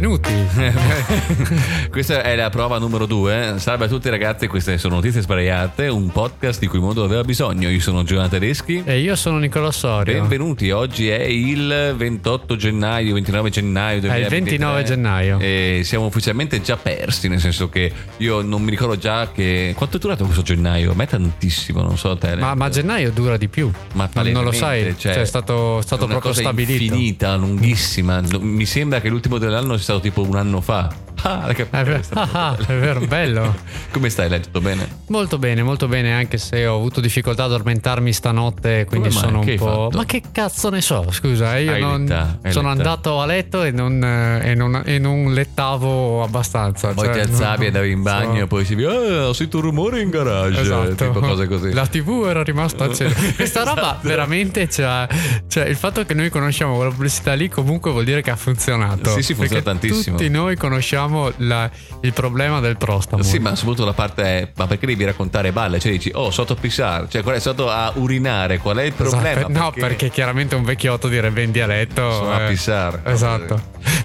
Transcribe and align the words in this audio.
benvenuti. 0.00 0.32
Questa 1.88 2.22
è 2.22 2.34
la 2.34 2.50
prova 2.50 2.78
numero 2.78 3.06
due. 3.06 3.54
Salve 3.58 3.84
a 3.84 3.88
tutti 3.88 4.08
ragazzi, 4.08 4.48
queste 4.48 4.76
sono 4.76 4.96
Notizie 4.96 5.20
Sbagliate, 5.20 5.86
un 5.86 6.10
podcast 6.10 6.58
di 6.58 6.66
cui 6.66 6.78
il 6.78 6.84
mondo 6.84 7.04
aveva 7.04 7.22
bisogno. 7.22 7.68
Io 7.68 7.78
sono 7.78 8.02
Giovanni 8.02 8.30
Tedeschi. 8.30 8.82
E 8.84 8.98
io 8.98 9.14
sono 9.14 9.38
Nicola 9.38 9.70
Sorio. 9.70 10.18
Benvenuti, 10.20 10.72
oggi 10.72 11.08
è 11.08 11.22
il 11.22 11.94
28 11.96 12.56
gennaio, 12.56 13.14
29 13.14 13.50
gennaio 13.50 14.00
2023. 14.00 14.10
È 14.10 14.18
il 14.18 14.44
29 14.44 14.82
gennaio. 14.82 15.38
E 15.38 15.80
siamo 15.84 16.06
ufficialmente 16.06 16.60
già 16.60 16.76
persi, 16.76 17.28
nel 17.28 17.38
senso 17.38 17.68
che 17.68 17.92
io 18.16 18.42
non 18.42 18.62
mi 18.62 18.70
ricordo 18.70 18.98
già 18.98 19.30
che... 19.30 19.74
Quanto 19.76 19.98
è 19.98 20.00
durato 20.00 20.24
questo 20.24 20.42
gennaio? 20.42 20.90
A 20.90 20.94
me 20.96 21.06
tantissimo, 21.06 21.82
non 21.82 21.96
so 21.96 22.16
te. 22.16 22.34
Ma, 22.34 22.54
ma 22.54 22.68
gennaio 22.68 23.12
dura 23.12 23.36
di 23.36 23.46
più. 23.46 23.70
Ma 23.92 24.08
non, 24.14 24.42
lo 24.42 24.50
sai, 24.50 24.96
cioè, 24.98 25.12
cioè, 25.12 25.22
è 25.22 25.24
stato, 25.24 25.80
stato 25.82 26.04
una 26.04 26.14
proprio 26.14 26.32
stabilito. 26.32 26.82
infinita, 26.82 27.36
lunghissima. 27.36 28.20
Mi 28.40 28.66
sembra 28.66 29.00
che 29.00 29.08
l'ultimo 29.08 29.38
dell'anno 29.38 29.76
sia 29.76 29.83
stato 29.84 30.00
tipo 30.00 30.22
un 30.22 30.34
anno 30.36 30.60
fa. 30.60 31.02
Ah, 31.26 31.46
È 31.46 31.64
vero, 31.70 32.00
ah, 32.14 32.54
è 32.58 32.74
vero, 32.74 33.00
bello. 33.06 33.54
Come 33.92 34.10
stai? 34.10 34.28
L'hai 34.28 34.42
tutto 34.42 34.60
bene? 34.60 34.86
Molto 35.08 35.38
bene, 35.38 35.62
molto 35.62 35.86
bene, 35.88 36.12
anche 36.12 36.36
se 36.36 36.66
ho 36.66 36.74
avuto 36.76 37.00
difficoltà 37.00 37.44
ad 37.44 37.52
addormentarmi 37.52 38.12
stanotte, 38.12 38.84
quindi 38.84 39.08
Come 39.08 39.20
mai? 39.20 39.24
sono 39.30 39.38
un 39.38 39.44
Che 39.46 39.54
po'. 39.54 39.90
Ma 39.94 40.04
che 40.04 40.22
cazzo 40.32 40.68
ne 40.68 40.82
so? 40.82 41.06
Scusa, 41.12 41.56
io 41.56 41.72
Hai 41.72 41.80
non 41.80 42.02
letta- 42.02 42.38
sono 42.50 42.68
letta. 42.68 42.68
andato 42.68 43.20
a 43.20 43.26
letto 43.26 43.62
e 43.62 43.70
non, 43.70 44.02
eh, 44.04 44.50
e 44.50 44.54
non- 44.54 44.82
e 44.84 44.98
non 44.98 45.32
lettavo 45.32 46.22
abbastanza. 46.22 46.92
Poi 46.92 47.04
cioè, 47.06 47.14
ti 47.14 47.20
alzavi 47.20 47.58
no, 47.58 47.62
e 47.64 47.66
andavi 47.68 47.90
in 47.90 48.02
bagno 48.02 48.34
so- 48.36 48.42
e 48.42 48.46
poi 48.46 48.64
si 48.66 48.74
dice 48.74 48.88
ah, 48.88 49.28
ho 49.28 49.32
sentito 49.32 49.56
un 49.58 49.62
rumore 49.62 50.00
in 50.02 50.10
garage 50.10 50.60
Esatto. 50.60 50.94
tipo 51.06 51.20
cose 51.20 51.46
così 51.46 51.72
La 51.72 51.86
TV 51.86 52.26
era 52.28 52.42
rimasta 52.42 52.84
accesa. 52.84 53.14
Questa 53.34 53.60
roba 53.62 53.80
Esatto. 53.80 54.08
veramente 54.08 54.68
cioè, 54.68 55.06
cioè, 55.48 55.64
il 55.66 55.76
fatto 55.76 56.04
che 56.04 56.12
noi 56.12 56.28
conosciamo 56.28 56.74
quella 56.74 56.90
pubblicità 56.90 57.32
lì 57.32 57.48
comunque 57.48 57.90
vuol 57.92 58.04
dire 58.04 58.20
che 58.20 58.30
ha 58.30 58.36
funzionato. 58.36 59.10
Sì, 59.10 59.22
sì, 59.22 59.32
funziona 59.34 59.62
tantissimo. 59.78 60.16
Tutti 60.16 60.28
noi 60.30 60.56
conosciamo 60.56 61.32
la- 61.38 61.70
il 62.00 62.12
problema 62.12 62.60
del 62.60 62.76
prostamo. 62.76 63.22
sì 63.22 63.38
ma 63.38 63.54
soprattutto 63.54 63.84
la 63.86 63.92
parte 63.92 64.22
è 64.22 64.52
ma 64.56 64.66
perché 64.66 64.86
devi 64.86 65.04
raccontare 65.04 65.52
balle 65.52 65.78
cioè 65.80 65.92
dici 65.92 66.10
oh 66.14 66.30
sotto 66.30 66.52
a 66.54 66.56
pissare 66.56 67.06
cioè 67.08 67.22
qual 67.22 67.36
è 67.36 67.40
sotto 67.40 67.70
a 67.70 67.92
urinare 67.96 68.58
qual 68.58 68.76
è 68.78 68.82
il 68.82 68.92
Esatto, 68.96 69.08
problema 69.10 69.48
No, 69.48 69.70
perché 69.72 70.10
chiaramente 70.10 70.54
un 70.54 70.64
vecchiotto 70.64 71.08
direbbe 71.08 71.42
in 71.42 71.50
dialetto. 71.50 72.10
Sono 72.12 72.32
a 72.32 72.42
eh, 72.42 72.48
pissare. 72.48 73.00
Esatto. 73.04 73.60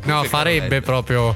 No, 0.06 0.24
farebbe 0.24 0.82
proprio. 0.82 1.36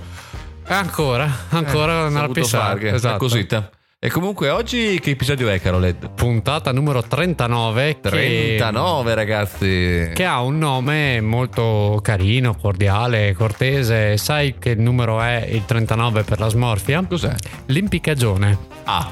eh, 0.68 0.74
Ancora, 0.74 1.30
ancora 1.50 2.06
a 2.06 2.10
fare, 2.44 2.88
una 2.88 2.96
Esatto. 2.96 3.18
cosita 3.18 3.70
e 4.06 4.10
comunque 4.10 4.50
oggi 4.50 5.00
che 5.00 5.12
episodio 5.12 5.48
è 5.48 5.62
Carolette? 5.62 6.10
Puntata 6.14 6.74
numero 6.74 7.02
39. 7.04 8.00
che- 8.02 8.10
39 8.58 9.16
ragazzi 9.16 10.10
che 10.14 10.26
ha 10.26 10.42
un 10.42 10.58
nome 10.58 11.22
molto 11.22 12.02
carino, 12.04 12.54
cordiale, 12.54 13.34
cortese. 13.34 14.18
Sai 14.18 14.56
che 14.60 14.76
numero 14.76 15.22
è 15.22 15.48
il 15.50 15.64
39 15.64 16.24
per 16.24 16.40
la 16.42 16.50
smorfia? 16.50 17.02
cos'è? 17.08 17.34
L'impiccagione. 17.68 18.58
Ah 18.84 19.10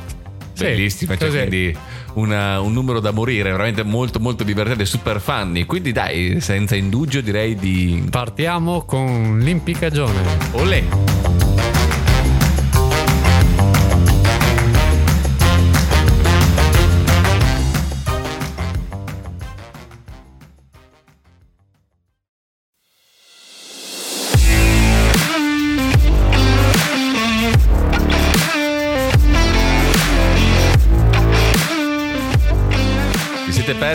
Sì, 0.51 0.63
bellissima 0.65 1.15
cioè, 1.15 1.29
quindi 1.29 1.73
una- 2.15 2.59
un 2.59 2.73
numero 2.73 2.99
da 2.99 3.11
morire 3.11 3.49
veramente 3.51 3.83
molto 3.83 4.19
molto 4.19 4.43
divertente 4.43 4.83
super 4.83 5.21
funny 5.21 5.65
quindi 5.65 5.93
dai 5.93 6.41
senza 6.41 6.75
indugio 6.75 7.21
direi 7.21 7.55
di 7.55 8.05
Partiamo 8.11 8.81
con 8.83 9.39
l'impiccagione. 9.41 10.19
Olè 10.51 10.83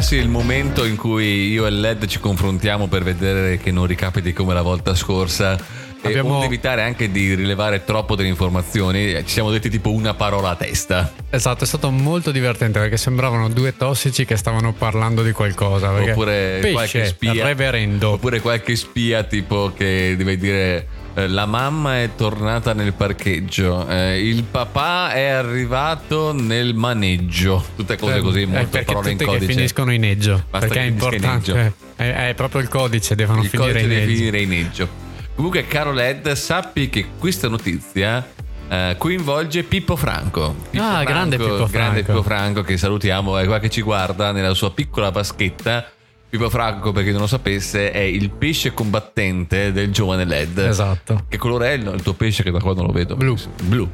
persi 0.08 0.22
il 0.22 0.28
momento 0.28 0.84
in 0.84 0.94
cui 0.94 1.48
io 1.50 1.66
e 1.66 1.70
Led 1.70 2.06
ci 2.06 2.20
confrontiamo 2.20 2.86
per 2.86 3.02
vedere 3.02 3.58
che 3.58 3.72
non 3.72 3.86
ricapiti 3.86 4.32
come 4.32 4.54
la 4.54 4.62
volta 4.62 4.94
scorsa 4.94 5.56
e 6.00 6.06
Abbiamo- 6.08 6.34
onde 6.34 6.46
evitare 6.46 6.82
anche 6.82 7.10
di 7.10 7.34
rilevare 7.34 7.82
troppo 7.84 8.14
delle 8.14 8.28
informazioni 8.28 9.14
ci 9.24 9.32
siamo 9.32 9.50
detti 9.50 9.68
tipo 9.68 9.90
una 9.90 10.14
parola 10.14 10.50
a 10.50 10.54
testa 10.54 11.12
Esatto, 11.28 11.64
è 11.64 11.66
stato 11.66 11.90
molto 11.90 12.30
divertente 12.30 12.78
perché 12.78 12.96
sembravano 12.96 13.48
due 13.48 13.76
tossici 13.76 14.24
che 14.24 14.36
stavano 14.36 14.72
parlando 14.72 15.24
di 15.24 15.32
qualcosa. 15.32 15.92
oppure 15.92 16.58
Pesce, 16.60 16.72
qualche 16.72 17.04
spia 17.06 17.44
reverendo. 17.44 18.10
oppure 18.12 18.40
qualche 18.40 18.76
spia 18.76 19.24
tipo 19.24 19.72
che 19.76 20.14
deve 20.16 20.36
dire 20.36 20.76
eh, 20.76 20.86
la 21.26 21.46
mamma 21.46 22.02
è 22.02 22.10
tornata 22.14 22.74
nel 22.74 22.92
parcheggio 22.92 23.88
eh, 23.88 24.20
il 24.20 24.44
papà 24.44 25.12
è 25.12 25.28
arrivato 25.28 26.32
nel 26.32 26.74
maneggio 26.74 27.64
tutte 27.74 27.96
cose 27.96 28.20
così 28.20 28.42
Eh, 28.42 28.46
molte 28.46 28.66
perché 28.66 28.84
parole 28.84 29.10
in 29.12 29.16
tutte 29.16 29.30
che 29.30 29.38
codice 29.38 29.52
finiscono 29.54 29.92
in 29.92 30.04
eggio. 30.04 30.44
Basta 30.50 30.66
perché 30.66 30.82
è 30.82 30.86
importante. 30.86 31.74
È, 31.96 32.28
è 32.28 32.34
proprio 32.34 32.60
il 32.60 32.68
codice, 32.68 33.14
devono 33.14 33.42
il 33.42 33.48
finire 33.48 33.72
codice 33.72 33.84
in 33.84 33.90
deve 34.00 34.14
finire 34.14 34.40
in 34.40 34.52
eggio. 34.52 34.88
Comunque, 35.34 35.66
caro 35.66 35.92
Led, 35.92 36.30
sappi 36.32 36.88
che 36.90 37.06
questa 37.18 37.48
notizia 37.48 38.26
eh, 38.68 38.94
coinvolge 38.98 39.62
Pippo 39.62 39.96
Franco. 39.96 40.54
Pippo 40.70 40.84
Ah, 40.84 41.02
grande 41.04 41.36
Pippo 41.38 41.66
Grande 41.66 42.02
Franco. 42.02 42.12
Pippo 42.12 42.22
Franco, 42.22 42.62
che 42.62 42.76
salutiamo, 42.76 43.38
è 43.38 43.46
qua 43.46 43.58
che 43.58 43.70
ci 43.70 43.80
guarda 43.80 44.32
nella 44.32 44.54
sua 44.54 44.70
piccola 44.70 45.10
vaschetta. 45.10 45.90
Pippo 46.28 46.50
Franco, 46.50 46.90
per 46.90 47.04
chi 47.04 47.12
non 47.12 47.20
lo 47.20 47.26
sapesse, 47.28 47.92
è 47.92 48.00
il 48.00 48.30
pesce 48.30 48.74
combattente 48.74 49.70
del 49.72 49.92
giovane 49.92 50.24
Led. 50.24 50.58
Esatto. 50.58 51.24
Che 51.28 51.38
colore 51.38 51.68
è 51.68 51.72
il, 51.74 52.02
tuo 52.02 52.14
pesce 52.14 52.42
che 52.42 52.50
da 52.50 52.58
qua 52.58 52.74
non 52.74 52.86
lo 52.86 52.92
vedo? 52.92 53.14
Blu. 53.14 53.36
Blu. 53.62 53.88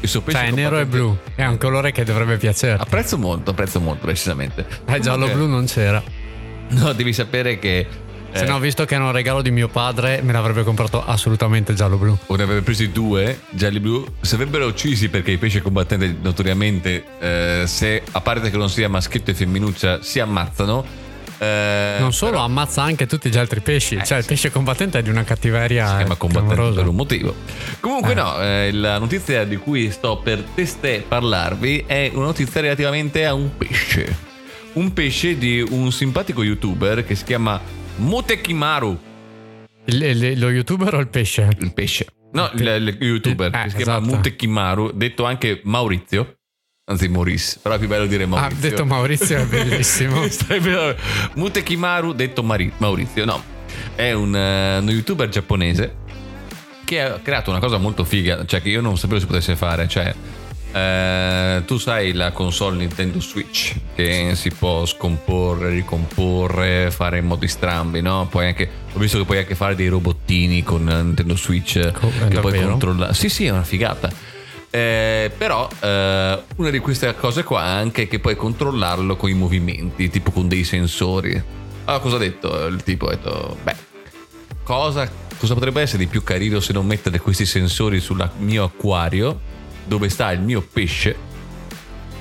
Il 0.00 0.08
suo 0.08 0.22
pesce 0.22 0.38
Cioè, 0.38 0.48
è 0.48 0.50
nero 0.50 0.78
e 0.78 0.86
blu. 0.86 1.16
È 1.34 1.44
un 1.44 1.58
colore 1.58 1.92
che 1.92 2.04
dovrebbe 2.04 2.38
piacere. 2.38 2.80
Apprezzo 2.80 3.18
molto, 3.18 3.50
apprezzo 3.50 3.80
molto, 3.80 4.04
precisamente. 4.04 4.66
Eh, 4.86 4.98
giallo-blu 4.98 5.46
non 5.46 5.66
c'era. 5.66 6.02
No, 6.70 6.92
devi 6.92 7.12
sapere 7.12 7.58
che... 7.58 7.86
Se 8.32 8.44
eh, 8.44 8.48
no, 8.48 8.58
visto 8.58 8.84
che 8.84 8.96
era 8.96 9.04
un 9.04 9.12
regalo 9.12 9.42
di 9.42 9.52
mio 9.52 9.68
padre, 9.68 10.20
me 10.22 10.32
l'avrebbe 10.32 10.64
comprato 10.64 11.04
assolutamente 11.04 11.72
giallo-blu. 11.72 12.18
o 12.26 12.34
ne 12.34 12.42
avrebbe 12.42 12.62
presi 12.62 12.90
due 12.90 13.42
gialli 13.50 13.78
blu 13.78 14.04
si 14.20 14.34
avrebbero 14.34 14.66
uccisi 14.66 15.08
perché 15.08 15.30
i 15.30 15.38
pesci 15.38 15.60
combattenti 15.60 16.16
notoriamente 16.20 17.04
eh, 17.20 17.62
se 17.66 18.02
a 18.10 18.20
parte 18.20 18.50
che 18.50 18.56
non 18.56 18.68
sia 18.68 18.88
maschietto 18.88 19.30
e 19.30 19.34
femminuccia 19.34 20.02
si 20.02 20.18
ammazzano 20.18 21.03
eh, 21.38 21.96
Non 22.00 22.12
solo, 22.12 22.32
però 22.32 22.44
ammazza 22.44 22.82
anche 22.82 23.06
tutti 23.06 23.28
gli 23.30 23.36
altri 23.38 23.60
pesci. 23.60 23.98
cioè, 24.04 24.18
il 24.18 24.24
pesce 24.24 24.50
combattente 24.50 24.98
è 24.98 25.02
di 25.02 25.10
una 25.10 25.24
cattiveria. 25.24 25.88
si 25.88 25.96
chiama 25.96 26.14
combattente 26.16 26.54
clamorosa. 26.54 26.80
per 26.80 26.88
un 26.88 26.96
motivo 26.96 27.34
comunque 27.80 28.12
Eh. 28.12 28.14
no 28.14 28.40
eh, 28.40 28.70
la 28.72 28.98
notizia 28.98 29.44
di 29.44 29.56
cui 29.56 29.90
sto 29.90 30.18
per 30.18 30.42
testè 30.54 31.02
parlarvi 31.02 31.84
è 31.86 32.10
una 32.14 32.26
notizia 32.26 32.60
relativamente 32.60 33.24
a 33.26 33.34
un 33.34 33.56
pesce 33.56 34.16
un 34.74 34.92
pesce 34.92 35.36
di 35.38 35.64
un 35.70 35.92
simpatico 35.92 36.42
youtuber 36.42 37.04
che 37.04 37.14
si 37.14 37.24
chiama 37.24 37.60
Motekimaru 37.96 38.98
Il- 39.86 40.02
il- 40.02 40.38
lo 40.38 40.50
youtuber 40.50 40.94
o 40.94 40.98
il 40.98 41.08
pesce? 41.08 41.48
il 41.58 41.72
pesce 41.72 42.06
no 42.32 42.50
il, 42.54 42.60
il 42.66 42.96
youtuber 43.00 43.48
Eh, 43.54 43.62
che 43.64 43.70
si 43.70 43.76
chiama 43.76 43.98
esatto. 43.98 44.14
Mutekimaru 44.16 44.90
detto 44.94 45.24
anche 45.24 45.60
Maurizio 45.64 46.36
anzi 46.86 47.08
Maurice 47.08 47.58
però 47.62 47.76
è 47.76 47.78
più 47.78 47.88
bello 47.88 48.06
dire 48.06 48.24
Ha 48.24 48.26
Maurizio 48.26 48.68
detto 48.68 48.84
Maurizio, 48.84 49.38
è 49.38 49.46
bellissimo. 49.46 50.22
Mutekimaru 51.34 52.12
detto 52.12 52.42
Mari- 52.42 52.72
Maurizio 52.76 53.24
no 53.24 53.42
è 53.94 54.12
un, 54.12 54.36
eh, 54.36 54.78
uno 54.78 54.90
youtuber 54.90 55.28
giapponese 55.28 56.02
che 56.84 57.00
ha 57.00 57.18
creato 57.22 57.50
una 57.50 57.60
cosa 57.60 57.78
molto 57.78 58.04
figa 58.04 58.44
cioè 58.44 58.60
che 58.60 58.68
io 58.68 58.82
non 58.82 58.98
sapevo 58.98 59.18
si 59.18 59.26
potesse 59.26 59.56
fare 59.56 59.88
cioè 59.88 60.14
eh, 60.74 61.62
tu 61.64 61.78
sai 61.78 62.12
la 62.12 62.32
console 62.32 62.76
Nintendo 62.76 63.20
Switch 63.20 63.74
che 63.94 64.32
si 64.34 64.50
può 64.50 64.84
scomporre, 64.84 65.70
ricomporre, 65.70 66.90
fare 66.90 67.18
in 67.18 67.26
modi 67.26 67.46
strambi, 67.46 68.00
no? 68.00 68.26
Poi 68.28 68.46
anche, 68.48 68.68
ho 68.92 68.98
visto 68.98 69.18
che 69.18 69.24
puoi 69.24 69.38
anche 69.38 69.54
fare 69.54 69.76
dei 69.76 69.86
robottini 69.86 70.64
con 70.64 70.82
Nintendo 70.82 71.36
Switch 71.36 71.92
Co- 71.92 72.10
che 72.28 72.40
puoi 72.40 72.60
controllare. 72.60 73.14
Sì, 73.14 73.28
sì, 73.28 73.44
è 73.44 73.50
una 73.50 73.62
figata. 73.62 74.10
Eh, 74.74 75.30
però 75.38 75.68
eh, 75.78 76.42
una 76.56 76.70
di 76.70 76.80
queste 76.80 77.14
cose 77.14 77.44
qua 77.44 77.62
è 77.62 77.68
anche 77.68 78.08
che 78.08 78.18
puoi 78.18 78.34
controllarlo 78.34 79.14
con 79.14 79.30
i 79.30 79.34
movimenti, 79.34 80.10
tipo 80.10 80.32
con 80.32 80.48
dei 80.48 80.64
sensori. 80.64 81.40
Allora, 81.84 82.02
cosa 82.02 82.16
ha 82.16 82.18
detto 82.18 82.66
il 82.66 82.82
tipo? 82.82 83.06
Ha 83.06 83.10
detto, 83.10 83.56
beh, 83.62 83.76
cosa, 84.64 85.08
cosa 85.38 85.54
potrebbe 85.54 85.80
essere 85.80 85.98
di 85.98 86.08
più 86.08 86.24
carino 86.24 86.58
se 86.58 86.72
non 86.72 86.86
mettere 86.86 87.20
questi 87.20 87.46
sensori 87.46 88.00
sul 88.00 88.28
mio 88.38 88.64
acquario 88.64 89.38
dove 89.84 90.08
sta 90.08 90.32
il 90.32 90.40
mio 90.40 90.60
pesce 90.60 91.14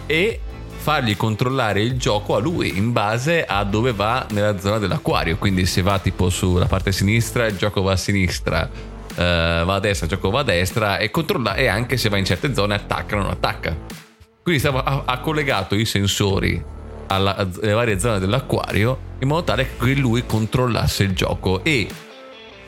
e 0.05 0.39
fargli 0.75 1.17
controllare 1.17 1.81
il 1.81 1.97
gioco 1.97 2.35
a 2.35 2.39
lui 2.39 2.77
in 2.77 2.91
base 2.91 3.45
a 3.45 3.63
dove 3.63 3.93
va 3.93 4.27
nella 4.29 4.59
zona 4.59 4.77
dell'acquario. 4.77 5.37
Quindi 5.37 5.65
se 5.65 5.81
va 5.81 5.97
tipo 5.97 6.29
sulla 6.29 6.67
parte 6.67 6.91
sinistra, 6.91 7.47
il 7.47 7.57
gioco 7.57 7.81
va 7.81 7.93
a 7.93 7.97
sinistra, 7.97 8.69
eh, 9.15 9.63
va 9.65 9.75
a 9.75 9.79
destra, 9.79 10.07
gioco 10.07 10.29
va 10.29 10.39
a 10.41 10.43
destra 10.43 10.97
e 10.97 11.11
controlla 11.11 11.55
e 11.55 11.67
anche 11.67 11.97
se 11.97 12.09
va 12.09 12.17
in 12.17 12.25
certe 12.25 12.53
zone 12.53 12.75
attacca 12.75 13.15
o 13.15 13.19
non 13.19 13.29
attacca. 13.29 13.75
Quindi 14.41 14.59
stava- 14.59 14.83
ha, 14.83 15.03
ha 15.05 15.19
collegato 15.19 15.75
i 15.75 15.85
sensori 15.85 16.61
alla- 17.07 17.35
alle 17.35 17.73
varie 17.73 17.99
zone 17.99 18.19
dell'acquario 18.19 19.11
in 19.19 19.27
modo 19.27 19.43
tale 19.43 19.67
che 19.77 19.93
lui 19.93 20.25
controllasse 20.25 21.03
il 21.03 21.13
gioco 21.13 21.63
e 21.63 21.87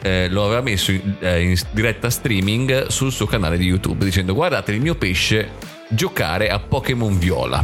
eh, 0.02 0.28
lo 0.30 0.46
aveva 0.46 0.62
messo 0.62 0.92
in, 0.92 1.16
eh, 1.20 1.42
in 1.42 1.56
diretta 1.72 2.10
streaming 2.10 2.88
sul 2.88 3.12
suo 3.12 3.26
canale 3.26 3.58
di 3.58 3.66
YouTube 3.66 4.06
dicendo 4.06 4.34
guardate 4.34 4.72
il 4.72 4.80
mio 4.82 4.96
pesce 4.96 5.50
giocare 5.90 6.50
a 6.50 6.60
Pokémon 6.60 7.18
Viola. 7.18 7.64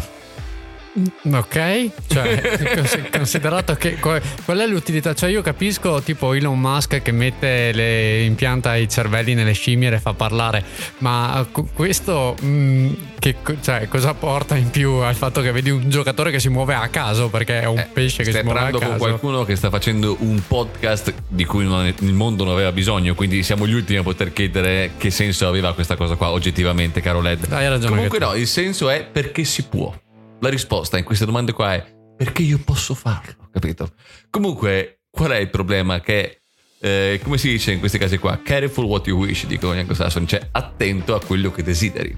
Ok, 1.32 1.90
cioè 2.08 3.08
considerato 3.16 3.76
che 3.76 3.96
qual 3.96 4.58
è 4.58 4.68
l'utilità? 4.68 5.14
Cioè 5.14 5.30
io 5.30 5.42
capisco 5.42 6.02
tipo 6.02 6.34
Elon 6.34 6.60
Musk 6.60 7.02
che 7.02 7.12
mette 7.12 7.72
le, 7.72 8.24
impianta 8.24 8.76
i 8.76 8.90
cervelli 8.90 9.34
nelle 9.34 9.54
scimmie 9.54 9.88
e 9.88 9.92
le 9.92 10.00
fa 10.00 10.14
parlare, 10.14 10.64
ma 10.98 11.48
questo 11.74 12.36
mh, 12.42 12.46
mm, 12.46 12.94
che, 13.20 13.36
cioè, 13.62 13.88
cosa 13.88 14.14
porta 14.14 14.58
in 14.58 14.70
più 14.70 14.92
al 14.96 15.16
fatto 15.16 15.42
che 15.42 15.52
vedi 15.54 15.70
un 15.70 15.90
giocatore 15.90 16.30
che 16.30 16.42
si 16.42 16.50
muove 16.50 16.74
a 16.74 16.88
caso 16.90 17.30
perché 17.30 17.62
è 17.62 17.66
un 17.66 17.78
eh, 17.78 17.88
pesce 17.92 18.24
che 18.24 18.34
si 18.34 18.42
muove 18.42 18.60
a 18.60 18.72
caso? 18.72 18.86
con 18.86 18.98
qualcuno 18.98 19.46
che 19.46 19.56
sta 19.56 19.70
facendo 19.70 20.18
un 20.20 20.42
podcast 20.46 21.14
di 21.28 21.46
cui 21.46 21.66
è, 21.66 21.94
il 22.00 22.14
mondo 22.14 22.44
non 22.44 22.54
aveva 22.54 22.74
bisogno, 22.74 23.16
quindi 23.16 23.44
siamo 23.44 23.66
gli 23.66 23.74
ultimi 23.74 24.00
a 24.00 24.04
poter 24.04 24.34
chiedere 24.34 24.92
che 24.98 25.10
senso 25.10 25.48
aveva 25.48 25.74
questa 25.74 25.96
cosa 25.96 26.16
qua 26.16 26.32
oggettivamente, 26.32 27.00
caro 27.00 27.22
Led. 27.22 27.48
Hai 27.50 27.70
ragione. 27.70 27.96
Comunque 27.96 28.20
no, 28.20 28.34
il 28.34 28.48
senso 28.48 28.90
è 28.90 29.08
perché 29.10 29.46
si 29.46 29.64
può 29.64 29.94
la 30.42 30.50
risposta 30.50 30.98
in 30.98 31.04
queste 31.04 31.26
domande 31.26 31.54
qua 31.54 31.74
è 31.74 32.00
perché 32.18 32.42
io 32.44 32.60
posso 32.64 32.94
farlo, 32.94 33.50
capito? 33.52 33.94
Comunque, 34.30 35.02
qual 35.10 35.32
è 35.32 35.38
il 35.38 35.50
problema? 35.50 36.02
Che, 36.02 36.42
eh, 36.80 37.20
come 37.24 37.38
si 37.40 37.50
dice 37.50 37.72
in 37.72 37.80
questi 37.80 37.98
casi 37.98 38.18
qua, 38.18 38.40
careful 38.44 38.86
what 38.86 39.08
you 39.08 39.18
wish, 39.18 39.46
dicono 39.48 39.74
gli 39.74 39.80
anglosassoni, 39.80 40.28
cioè 40.28 40.50
attento 40.52 41.16
a 41.16 41.22
quello 41.24 41.52
che 41.52 41.64
desideri. 41.64 42.16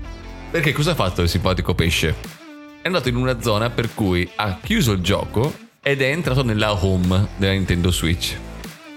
Perché 0.52 0.74
cosa 0.74 0.92
ha 0.92 0.96
fatto 0.96 1.22
il 1.22 1.30
simpatico 1.30 1.74
pesce? 1.74 2.16
È 2.82 2.88
andato 2.88 3.08
in 3.08 3.16
una 3.16 3.42
zona 3.42 3.70
per 3.70 3.94
cui 3.94 4.30
ha 4.36 4.60
chiuso 4.62 4.92
il 4.92 5.02
gioco 5.02 5.54
ed 5.82 6.02
è 6.02 6.10
entrato 6.10 6.44
nella 6.44 6.74
home 6.74 7.30
della 7.38 7.54
Nintendo 7.54 7.92
Switch. 7.92 8.36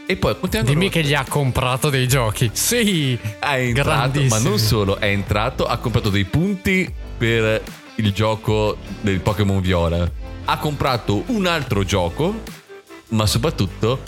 E 0.06 0.16
poi 0.16 0.38
continuando. 0.38 0.72
Dimmi 0.72 0.88
che 0.88 1.02
gli 1.02 1.14
ha 1.14 1.24
comprato 1.28 1.88
dei 1.88 2.08
giochi. 2.08 2.50
Sì, 2.52 3.18
è 3.38 3.54
entrato, 3.54 4.20
ma 4.22 4.38
non 4.38 4.58
solo, 4.58 4.98
è 4.98 5.06
entrato, 5.06 5.66
ha 5.66 5.78
comprato 5.78 6.10
dei 6.10 6.24
punti 6.24 6.92
per 7.16 7.62
il 7.96 8.12
gioco 8.12 8.76
del 9.00 9.20
Pokémon 9.20 9.60
Viola. 9.60 10.10
Ha 10.44 10.58
comprato 10.58 11.24
un 11.26 11.46
altro 11.46 11.84
gioco, 11.84 12.42
ma 13.08 13.26
soprattutto 13.26 14.02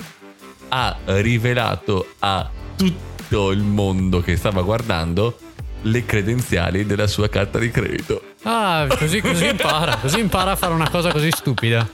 ha 0.68 0.96
rivelato 1.04 2.14
a 2.20 2.48
tutto 2.76 3.50
il 3.50 3.62
mondo 3.62 4.20
che 4.20 4.36
stava 4.36 4.62
guardando 4.62 5.38
le 5.82 6.04
credenziali 6.04 6.84
della 6.84 7.06
sua 7.06 7.28
carta 7.28 7.58
di 7.58 7.70
credito. 7.70 8.22
Ah, 8.42 8.86
così, 8.98 9.20
così 9.20 9.46
impara, 9.48 9.96
così 9.96 10.20
impara 10.20 10.52
a 10.52 10.56
fare 10.56 10.74
una 10.74 10.90
cosa 10.90 11.10
così 11.10 11.30
stupida. 11.30 11.88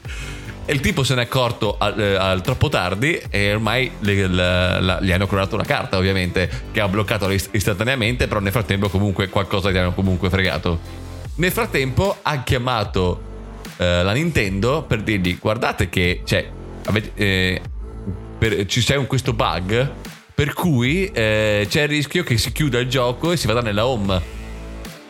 E 0.67 0.73
il 0.73 0.81
tipo 0.81 1.05
se 1.05 1.15
n'è 1.15 1.23
accorto 1.23 1.77
al, 1.79 2.01
eh, 2.01 2.15
al 2.15 2.41
troppo 2.41 2.71
tardi 2.71 3.21
e 3.29 3.53
ormai 3.53 3.91
le, 3.99 4.27
la, 4.27 4.81
la, 4.81 5.01
gli 5.01 5.13
hanno 5.13 5.27
curato 5.27 5.57
una 5.57 5.65
carta 5.65 5.99
ovviamente 5.99 6.51
che 6.73 6.81
ha 6.81 6.89
bloccato 6.89 7.29
istantaneamente 7.29 8.27
però 8.29 8.41
nel 8.41 8.51
frattempo 8.51 8.89
comunque 8.89 9.29
qualcosa 9.29 9.71
gli 9.71 9.77
hanno 9.77 9.93
comunque 9.93 10.31
fregato 10.31 11.03
nel 11.37 11.51
frattempo 11.51 12.19
ha 12.23 12.43
chiamato 12.43 13.33
eh, 13.77 14.03
la 14.03 14.13
Nintendo 14.13 14.83
per 14.83 15.03
dirgli 15.03 15.39
guardate 15.39 15.89
che 15.89 16.23
cioè, 16.25 16.49
avete, 16.85 17.11
eh, 17.15 17.61
per, 18.39 18.67
ci 18.67 18.81
c'è 18.83 18.97
un, 18.97 19.07
questo 19.07 19.33
bug 19.33 19.93
per 20.35 20.53
cui 20.53 21.07
eh, 21.13 21.67
c'è 21.69 21.83
il 21.83 21.89
rischio 21.89 22.25
che 22.25 22.37
si 22.39 22.51
chiuda 22.51 22.81
il 22.81 22.89
gioco 22.89 23.31
e 23.31 23.37
si 23.37 23.47
vada 23.47 23.61
nella 23.61 23.87
home. 23.87 24.43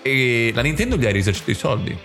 E 0.02 0.52
la 0.54 0.60
Nintendo 0.60 0.96
gli 0.96 1.06
ha 1.06 1.10
risarcito 1.10 1.50
i 1.50 1.54
soldi. 1.54 1.96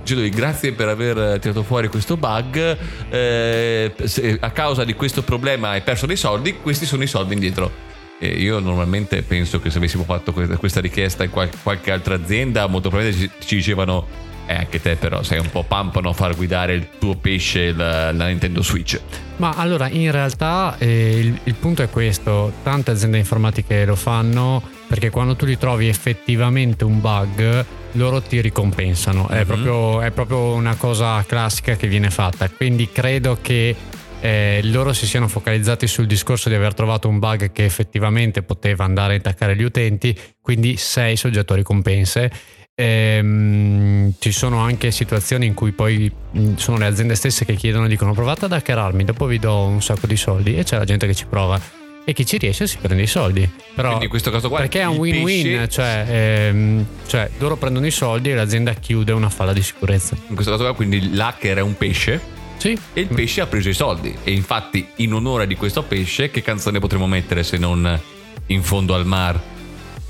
Dicendogli 0.00 0.30
grazie 0.30 0.72
per 0.72 0.88
aver 0.88 1.40
tirato 1.40 1.64
fuori 1.64 1.88
questo 1.88 2.16
bug, 2.16 2.76
eh, 3.10 3.92
a 4.40 4.50
causa 4.50 4.84
di 4.84 4.94
questo 4.94 5.22
problema 5.22 5.70
hai 5.70 5.82
perso 5.82 6.06
dei 6.06 6.16
soldi, 6.16 6.56
questi 6.60 6.86
sono 6.86 7.02
i 7.02 7.08
soldi 7.08 7.34
indietro. 7.34 7.90
E 8.22 8.28
io 8.28 8.60
normalmente 8.60 9.22
penso 9.22 9.58
che 9.58 9.68
se 9.68 9.78
avessimo 9.78 10.04
fatto 10.04 10.32
questa 10.32 10.80
richiesta 10.80 11.24
in 11.24 11.30
qualche 11.30 11.90
altra 11.90 12.14
azienda, 12.14 12.68
molto 12.68 12.88
probabilmente 12.88 13.34
ci 13.44 13.56
dicevano 13.56 14.06
eh, 14.46 14.54
anche 14.54 14.80
te 14.80 14.94
però 14.94 15.24
sei 15.24 15.40
un 15.40 15.50
po' 15.50 15.64
pampano 15.64 16.10
a 16.10 16.12
far 16.12 16.36
guidare 16.36 16.74
il 16.74 16.86
tuo 17.00 17.16
pesce 17.16 17.72
la, 17.72 18.12
la 18.12 18.28
Nintendo 18.28 18.62
Switch. 18.62 19.00
Ma 19.38 19.54
allora 19.56 19.88
in 19.88 20.12
realtà 20.12 20.76
eh, 20.78 21.18
il, 21.18 21.40
il, 21.42 21.54
punto 21.54 21.82
è 21.82 21.90
questo, 21.90 22.52
tante 22.62 22.92
aziende 22.92 23.18
informatiche 23.18 23.84
lo 23.84 23.96
fanno 23.96 24.62
perché 24.86 25.10
quando 25.10 25.34
tu 25.34 25.44
ritrovi 25.44 25.88
effettivamente 25.88 26.84
un 26.84 27.00
bug 27.00 27.64
loro 27.92 28.22
ti 28.22 28.40
ricompensano, 28.40 29.26
mm-hmm. 29.28 29.40
è, 29.40 29.40
mhm. 29.40 29.46
proprio, 29.46 30.00
è 30.00 30.10
proprio 30.12 30.52
una 30.52 30.76
cosa 30.76 31.24
classica 31.26 31.74
che 31.74 31.88
viene 31.88 32.10
fatta, 32.10 32.48
quindi 32.48 32.88
credo 32.92 33.38
che 33.42 33.74
eh, 34.22 34.60
loro 34.62 34.92
si 34.92 35.04
siano 35.04 35.26
focalizzati 35.26 35.88
sul 35.88 36.06
discorso 36.06 36.48
di 36.48 36.54
aver 36.54 36.74
trovato 36.74 37.08
un 37.08 37.18
bug 37.18 37.50
che 37.50 37.64
effettivamente 37.64 38.44
poteva 38.44 38.84
andare 38.84 39.14
a 39.14 39.16
intaccare 39.16 39.56
gli 39.56 39.64
utenti, 39.64 40.16
quindi 40.40 40.76
sei 40.76 41.16
soggetto 41.16 41.54
a 41.54 41.56
ricompense. 41.56 42.30
Ehm, 42.72 44.14
ci 44.20 44.30
sono 44.30 44.58
anche 44.58 44.92
situazioni 44.92 45.46
in 45.46 45.54
cui 45.54 45.72
poi 45.72 46.10
sono 46.54 46.78
le 46.78 46.86
aziende 46.86 47.16
stesse 47.16 47.44
che 47.44 47.56
chiedono, 47.56 47.88
dicono 47.88 48.12
provate 48.12 48.44
ad 48.44 48.52
hackerarmi, 48.52 49.04
dopo 49.04 49.26
vi 49.26 49.40
do 49.40 49.64
un 49.64 49.82
sacco 49.82 50.06
di 50.06 50.16
soldi 50.16 50.56
e 50.56 50.62
c'è 50.62 50.78
la 50.78 50.84
gente 50.84 51.08
che 51.08 51.14
ci 51.14 51.26
prova 51.26 51.60
e 52.04 52.12
chi 52.12 52.24
ci 52.24 52.38
riesce 52.38 52.68
si 52.68 52.78
prende 52.80 53.02
i 53.02 53.08
soldi. 53.08 53.48
Però, 53.74 53.88
Quindi 53.88 54.04
in 54.04 54.10
questo 54.10 54.30
caso 54.30 54.48
qua 54.48 54.58
perché 54.58 54.82
è 54.82 54.84
un 54.84 54.98
win-win, 54.98 55.42
pesce... 55.42 55.68
cioè, 55.68 56.04
ehm, 56.08 56.86
cioè, 57.08 57.28
loro 57.38 57.56
prendono 57.56 57.86
i 57.86 57.90
soldi 57.90 58.30
e 58.30 58.34
l'azienda 58.36 58.72
chiude 58.74 59.10
una 59.10 59.30
falla 59.30 59.52
di 59.52 59.62
sicurezza. 59.62 60.16
In 60.28 60.34
questo 60.36 60.52
caso 60.52 60.62
qua 60.62 60.74
quindi 60.76 61.12
l'hacker 61.12 61.56
è 61.56 61.62
un 61.62 61.76
pesce 61.76 62.41
sì. 62.62 62.78
E 62.92 63.00
il 63.00 63.08
pesce 63.08 63.40
ha 63.40 63.46
preso 63.48 63.68
i 63.68 63.74
soldi. 63.74 64.16
E 64.22 64.30
infatti, 64.30 64.86
in 64.96 65.12
onore 65.14 65.48
di 65.48 65.56
questo 65.56 65.82
pesce, 65.82 66.30
che 66.30 66.42
canzone 66.42 66.78
potremmo 66.78 67.08
mettere 67.08 67.42
se 67.42 67.56
non 67.58 68.00
In 68.46 68.62
fondo 68.62 68.94
al 68.94 69.04
mar? 69.04 69.40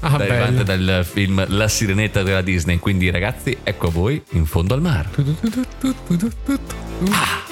Ah, 0.00 0.18
derivante 0.18 0.62
dal 0.62 1.06
film 1.08 1.42
La 1.48 1.66
sirenetta 1.66 2.22
della 2.22 2.42
Disney. 2.42 2.78
Quindi, 2.78 3.08
ragazzi, 3.10 3.56
ecco 3.62 3.86
a 3.86 3.90
voi 3.90 4.22
In 4.32 4.44
fondo 4.44 4.74
al 4.74 4.82
mar. 4.82 5.08
Ah. 7.08 7.51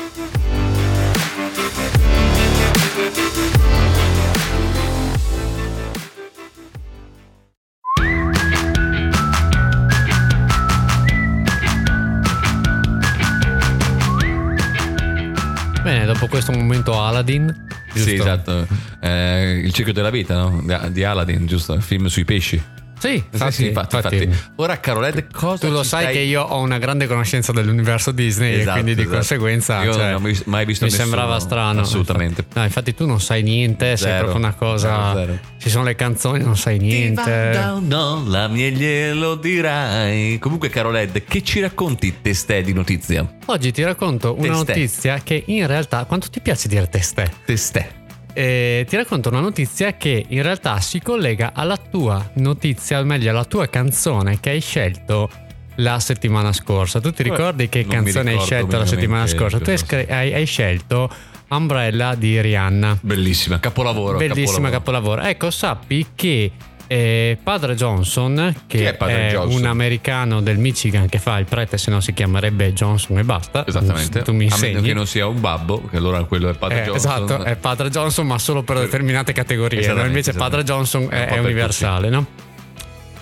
Dopo 16.12 16.26
questo 16.26 16.50
momento 16.52 17.00
Aladdin. 17.00 17.46
Giusto? 17.92 18.08
Sì, 18.08 18.14
esatto. 18.16 18.66
Eh, 19.00 19.60
il 19.64 19.72
ciclo 19.72 19.92
della 19.92 20.10
vita, 20.10 20.34
no? 20.34 20.62
Di 20.90 21.04
Aladdin, 21.04 21.46
giusto? 21.46 21.74
Il 21.74 21.82
film 21.82 22.06
sui 22.06 22.24
pesci. 22.24 22.60
Sì, 23.00 23.14
infatti, 23.14 23.52
sì, 23.52 23.66
infatti, 23.68 23.96
infatti. 23.96 24.22
infatti. 24.22 24.52
Ora, 24.56 24.78
Carolette, 24.78 25.26
cosa 25.32 25.66
Tu 25.66 25.72
lo 25.72 25.82
sai 25.82 26.02
stai... 26.02 26.12
che 26.14 26.20
io 26.20 26.42
ho 26.42 26.60
una 26.60 26.78
grande 26.78 27.06
conoscenza 27.06 27.50
dell'universo 27.50 28.10
Disney 28.12 28.56
esatto, 28.60 28.68
e 28.68 28.72
quindi 28.72 28.94
di 28.94 29.00
esatto. 29.00 29.16
conseguenza 29.16 29.82
io 29.82 29.94
cioè, 29.94 30.12
non 30.12 30.24
ho 30.24 30.32
mai 30.44 30.66
visto 30.66 30.84
mi 30.84 30.90
nessuno. 30.90 31.08
sembrava 31.08 31.38
strano. 31.40 31.80
Assolutamente. 31.80 32.44
No, 32.52 32.62
infatti 32.62 32.94
tu 32.94 33.06
non 33.06 33.18
sai 33.20 33.42
niente, 33.42 33.96
zero. 33.96 34.10
sei 34.10 34.18
proprio 34.18 34.36
una 34.36 34.52
cosa. 34.54 35.12
Zero, 35.14 35.18
zero. 35.26 35.38
Ci 35.58 35.70
sono 35.70 35.84
le 35.84 35.94
canzoni, 35.94 36.44
non 36.44 36.56
sai 36.56 36.78
niente. 36.78 37.52
No, 37.80 38.22
la 38.26 38.48
mia 38.48 38.68
glielo 38.68 39.34
dirai. 39.36 40.38
Comunque, 40.38 40.68
Carolette, 40.68 41.24
che 41.24 41.42
ci 41.42 41.60
racconti 41.60 42.20
testè 42.20 42.62
di 42.62 42.72
notizia? 42.74 43.26
Oggi 43.46 43.72
ti 43.72 43.82
racconto 43.82 44.34
una 44.38 44.48
testè. 44.48 44.72
notizia 44.74 45.20
che 45.22 45.42
in 45.46 45.66
realtà. 45.66 46.04
Quanto 46.04 46.28
ti 46.28 46.40
piace 46.40 46.68
dire 46.68 46.88
testè? 46.88 47.28
Testè 47.44 47.98
eh, 48.32 48.84
ti 48.88 48.96
racconto 48.96 49.28
una 49.28 49.40
notizia 49.40 49.94
che 49.94 50.24
in 50.28 50.42
realtà 50.42 50.80
si 50.80 51.00
collega 51.00 51.52
alla 51.54 51.76
tua 51.76 52.30
notizia, 52.34 53.00
o 53.00 53.04
meglio 53.04 53.30
alla 53.30 53.44
tua 53.44 53.66
canzone 53.68 54.40
che 54.40 54.50
hai 54.50 54.60
scelto 54.60 55.28
la 55.76 55.98
settimana 56.00 56.52
scorsa. 56.52 57.00
Tu 57.00 57.12
ti 57.12 57.22
ricordi 57.22 57.68
che 57.68 57.82
non 57.82 57.94
canzone 57.94 58.32
hai 58.32 58.40
scelto 58.40 58.78
la 58.78 58.86
settimana 58.86 59.26
scorsa? 59.26 59.58
Tu 59.58 59.70
hai, 59.70 60.32
hai, 60.32 60.46
scelto 60.46 61.10
Umbrella 61.48 62.14
di 62.14 62.40
Rihanna. 62.40 62.98
Bellissima, 63.00 63.58
capolavoro. 63.58 64.18
Bellissima 64.18 64.70
capolavoro. 64.70 65.16
capolavoro. 65.16 65.22
Ecco, 65.22 65.50
sappi 65.50 66.06
che 66.14 66.52
eh, 66.92 67.38
Padre 67.40 67.76
Johnson, 67.76 68.52
che 68.66 68.96
è, 68.96 68.96
è 68.96 69.30
Johnson? 69.30 69.60
un 69.60 69.66
americano 69.66 70.40
del 70.40 70.58
Michigan 70.58 71.08
che 71.08 71.20
fa 71.20 71.38
il 71.38 71.44
prete, 71.44 71.78
se 71.78 71.88
no 71.88 72.00
si 72.00 72.12
chiamerebbe 72.12 72.72
Johnson 72.72 73.16
e 73.18 73.22
basta. 73.22 73.64
Esattamente. 73.64 74.22
Tu 74.22 74.32
mi 74.32 74.48
A 74.50 74.56
meno 74.56 74.80
che 74.80 74.92
non 74.92 75.06
sia 75.06 75.28
un 75.28 75.40
babbo, 75.40 75.86
che 75.88 75.98
allora 75.98 76.24
quello 76.24 76.48
è 76.48 76.54
Padre 76.54 76.82
eh, 76.82 76.86
Johnson. 76.86 76.96
Esatto, 76.96 77.44
è 77.44 77.54
Padre 77.54 77.90
Johnson, 77.90 78.26
ma 78.26 78.38
solo 78.38 78.64
per 78.64 78.78
determinate 78.80 79.32
categorie. 79.32 79.88
Invece 80.04 80.32
Padre 80.32 80.64
Johnson 80.64 81.06
è, 81.08 81.26
è 81.26 81.38
universale, 81.38 82.08
no? 82.08 82.26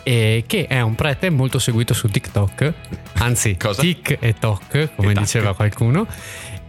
E 0.02 0.44
che 0.46 0.66
è 0.66 0.80
un 0.80 0.94
prete 0.94 1.28
molto 1.28 1.58
seguito 1.58 1.92
su 1.92 2.08
TikTok, 2.08 2.72
anzi, 3.18 3.54
Tic 3.76 4.16
e 4.18 4.34
Toc, 4.38 4.88
come 4.96 5.10
e 5.10 5.14
diceva 5.14 5.54
qualcuno 5.54 6.06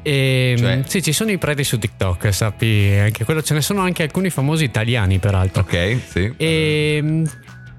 e, 0.01 0.55
ehm, 0.55 0.57
cioè? 0.57 0.81
Sì, 0.85 1.01
ci 1.01 1.13
sono 1.13 1.31
i 1.31 1.37
preti 1.37 1.63
su 1.63 1.77
TikTok, 1.77 2.33
sappi, 2.33 2.95
anche 2.99 3.25
quello, 3.25 3.41
ce 3.41 3.53
ne 3.53 3.61
sono 3.61 3.81
anche 3.81 4.03
alcuni 4.03 4.29
famosi 4.29 4.63
italiani 4.63 5.19
peraltro. 5.19 5.61
Ok, 5.61 5.99
sì. 6.07 6.33
E 6.37 6.95
ehm, 6.97 7.29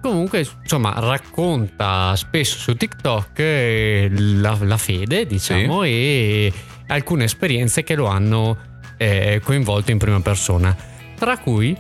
comunque, 0.00 0.46
insomma, 0.62 0.94
racconta 0.98 2.14
spesso 2.16 2.58
su 2.58 2.76
TikTok 2.76 3.38
eh, 3.38 4.08
la, 4.10 4.56
la 4.60 4.76
fede, 4.76 5.26
diciamo, 5.26 5.82
sì. 5.82 5.88
e 5.88 6.52
alcune 6.88 7.24
esperienze 7.24 7.82
che 7.82 7.94
lo 7.94 8.06
hanno 8.06 8.56
eh, 8.96 9.40
coinvolto 9.42 9.90
in 9.90 9.98
prima 9.98 10.20
persona, 10.20 10.76
tra 11.16 11.38
cui 11.38 11.76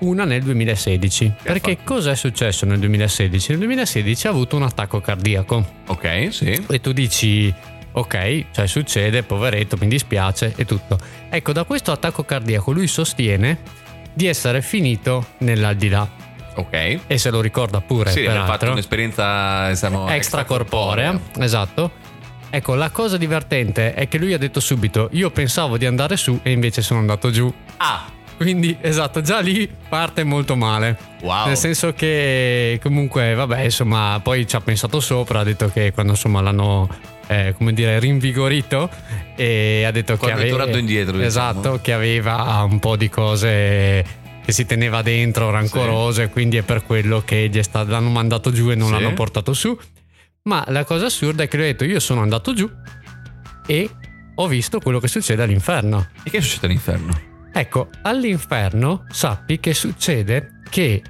una 0.00 0.24
nel 0.24 0.42
2016. 0.42 1.34
Perché 1.42 1.74
fatto? 1.74 1.94
cosa 1.94 2.10
è 2.12 2.14
successo 2.14 2.66
nel 2.66 2.78
2016? 2.78 3.50
Nel 3.50 3.58
2016 3.58 4.26
ha 4.26 4.30
avuto 4.30 4.56
un 4.56 4.62
attacco 4.62 5.00
cardiaco. 5.00 5.66
Ok, 5.86 6.28
sì. 6.30 6.64
E 6.68 6.80
tu 6.80 6.92
dici, 6.92 7.52
ok, 7.98 8.46
cioè 8.52 8.66
succede, 8.66 9.22
poveretto, 9.22 9.76
mi 9.78 9.88
dispiace 9.88 10.52
e 10.56 10.64
tutto. 10.64 10.98
Ecco, 11.28 11.52
da 11.52 11.64
questo 11.64 11.92
attacco 11.92 12.24
cardiaco 12.24 12.72
lui 12.72 12.86
sostiene 12.86 13.58
di 14.12 14.26
essere 14.26 14.62
finito 14.62 15.26
nell'aldilà. 15.38 16.26
Ok. 16.54 17.00
E 17.06 17.18
se 17.18 17.30
lo 17.30 17.40
ricorda 17.40 17.80
pure, 17.80 18.10
Sì, 18.10 18.26
ha 18.26 18.44
fatto 18.44 18.70
un'esperienza 18.70 19.68
diciamo, 19.68 20.08
extracorporea, 20.08 21.18
esatto. 21.38 22.06
Ecco, 22.50 22.74
la 22.74 22.90
cosa 22.90 23.16
divertente 23.16 23.94
è 23.94 24.08
che 24.08 24.18
lui 24.18 24.32
ha 24.32 24.38
detto 24.38 24.58
subito: 24.58 25.08
Io 25.12 25.30
pensavo 25.30 25.76
di 25.76 25.86
andare 25.86 26.16
su 26.16 26.40
e 26.42 26.50
invece 26.50 26.82
sono 26.82 27.00
andato 27.00 27.30
giù. 27.30 27.52
Ah, 27.76 28.10
Quindi, 28.38 28.78
esatto, 28.80 29.20
già 29.20 29.40
lì 29.40 29.68
parte 29.88 30.22
molto 30.22 30.54
male. 30.56 30.96
wow. 31.22 31.48
Nel 31.48 31.56
senso 31.56 31.92
che, 31.92 32.78
comunque, 32.80 33.34
vabbè, 33.34 33.62
insomma, 33.62 34.20
poi 34.22 34.46
ci 34.46 34.54
ha 34.54 34.60
pensato 34.60 35.00
sopra. 35.00 35.40
Ha 35.40 35.44
detto 35.44 35.68
che 35.70 35.92
quando 35.92 36.12
insomma 36.12 36.40
l'hanno, 36.40 36.88
eh, 37.26 37.52
come 37.58 37.72
dire, 37.72 37.98
rinvigorito. 37.98 38.88
E 39.34 39.82
ha 39.84 39.90
detto 39.90 40.16
Quando 40.16 40.38
che 40.40 40.46
è 40.48 40.52
aveva. 40.52 40.78
indietro, 40.78 41.12
diciamo. 41.18 41.26
Esatto, 41.26 41.80
che 41.82 41.92
aveva 41.92 42.64
un 42.68 42.78
po' 42.78 42.96
di 42.96 43.08
cose 43.08 44.04
che 44.44 44.52
si 44.52 44.64
teneva 44.66 45.02
dentro, 45.02 45.50
rancorose. 45.50 46.22
e 46.22 46.28
Quindi 46.30 46.56
è 46.58 46.62
per 46.62 46.84
quello 46.84 47.22
che 47.24 47.48
gli 47.50 47.58
è 47.58 47.62
stato, 47.62 47.90
l'hanno 47.90 48.08
mandato 48.08 48.52
giù 48.52 48.70
e 48.70 48.76
non 48.76 48.86
Sì. 48.88 48.92
l'hanno 48.94 49.14
portato 49.14 49.52
su. 49.52 49.76
Ma 50.44 50.64
la 50.68 50.84
cosa 50.84 51.06
assurda 51.06 51.42
è 51.42 51.48
che 51.48 51.56
lui 51.56 51.66
ha 51.66 51.68
detto: 51.70 51.84
Io 51.84 51.98
sono 51.98 52.22
andato 52.22 52.54
giù 52.54 52.70
e 53.66 53.90
ho 54.36 54.46
visto 54.46 54.78
quello 54.78 55.00
che 55.00 55.08
succede 55.08 55.42
all'inferno. 55.42 56.06
E 56.22 56.30
che 56.30 56.40
succede 56.40 56.66
all'inferno? 56.66 57.26
Ecco, 57.52 57.88
all'inferno 58.02 59.04
sappi 59.10 59.58
che 59.58 59.74
succede 59.74 60.52
che 60.70 61.02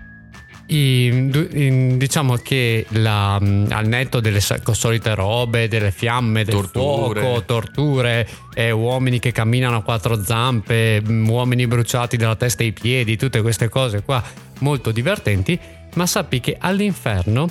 i- 0.71 1.29
du- 1.31 1.49
in- 1.53 1.97
diciamo 1.99 2.35
che 2.37 2.85
la- 2.91 3.37
al 3.37 3.87
netto 3.87 4.21
delle 4.21 4.41
solite 4.41 5.15
robe, 5.15 5.67
delle 5.69 5.91
fiamme, 5.91 6.45
del 6.45 6.55
Torture. 6.71 7.21
fuoco, 7.23 7.43
torture, 7.45 8.29
eh, 8.55 8.71
uomini 8.71 9.19
che 9.19 9.33
camminano 9.33 9.77
a 9.79 9.83
quattro 9.83 10.23
zampe, 10.23 11.01
mm, 11.03 11.29
uomini 11.29 11.67
bruciati 11.67 12.17
dalla 12.17 12.37
testa 12.37 12.63
ai 12.63 12.73
piedi, 12.73 13.17
tutte 13.17 13.41
queste 13.41 13.69
cose 13.69 14.03
qua 14.03 14.23
molto 14.61 14.91
divertenti, 14.91 15.59
ma 15.95 16.07
sappi 16.07 16.41
che 16.41 16.57
all'inferno 16.59 17.49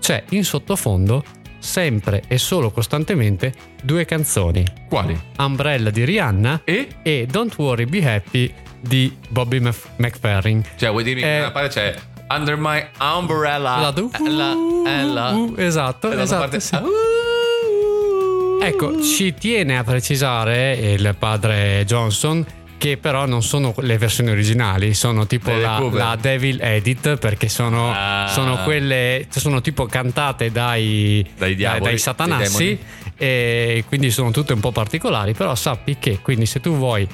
c'è 0.00 0.22
in 0.30 0.44
sottofondo 0.44 1.24
sempre 1.60 2.22
e 2.26 2.36
solo 2.38 2.70
costantemente 2.72 3.52
due 3.82 4.04
canzoni. 4.04 4.64
Quali? 4.88 5.16
Umbrella 5.38 5.90
di 5.90 6.04
Rihanna 6.04 6.62
E? 6.64 6.88
e 7.02 7.26
Don't 7.30 7.54
Worry 7.58 7.84
Be 7.84 8.12
Happy 8.14 8.52
di 8.80 9.14
Bobby 9.28 9.60
Mc- 9.60 9.88
McFerrin. 9.96 10.64
Cioè, 10.76 10.90
vuoi 10.90 11.04
dirmi 11.04 11.22
Eh, 11.22 11.24
che 11.26 11.38
una 11.38 11.50
parte 11.52 11.68
c'è 11.68 11.94
Under 12.30 12.56
my 12.56 12.82
umbrella. 13.00 13.78
La 13.80 13.90
do- 13.90 14.10
eh, 14.12 14.30
la, 14.30 14.52
eh, 14.86 15.04
la- 15.04 15.30
Uh, 15.30 15.54
esatto, 15.56 16.06
e 16.10 16.16
dall'altra 16.16 16.22
esatto. 16.22 16.40
parte, 16.40 16.60
sì. 16.60 16.74
ah, 16.76 16.82
uh. 16.82 18.62
Ecco, 18.62 19.02
ci 19.02 19.34
tiene 19.34 19.78
a 19.78 19.84
precisare 19.84 20.74
il 20.74 21.14
padre 21.18 21.82
Johnson 21.86 22.44
che 22.80 22.96
però 22.96 23.26
non 23.26 23.42
sono 23.42 23.74
le 23.80 23.98
versioni 23.98 24.30
originali, 24.30 24.94
sono 24.94 25.26
tipo 25.26 25.50
la, 25.54 25.78
la 25.92 26.16
Devil 26.18 26.58
Edit 26.62 27.18
perché 27.18 27.50
sono, 27.50 27.92
Ah. 27.92 28.26
sono 28.28 28.62
quelle, 28.64 29.26
sono 29.28 29.60
tipo 29.60 29.84
cantate 29.84 30.50
dai, 30.50 31.22
Dai 31.36 31.54
diavoli, 31.54 31.82
dai 31.82 31.98
satanassi 31.98 32.78
e 33.18 33.84
quindi 33.86 34.10
sono 34.10 34.30
tutte 34.30 34.54
un 34.54 34.60
po' 34.60 34.72
particolari, 34.72 35.34
però 35.34 35.54
sappi 35.54 35.98
che 35.98 36.20
quindi 36.22 36.46
se 36.46 36.60
tu 36.60 36.74
vuoi 36.74 37.06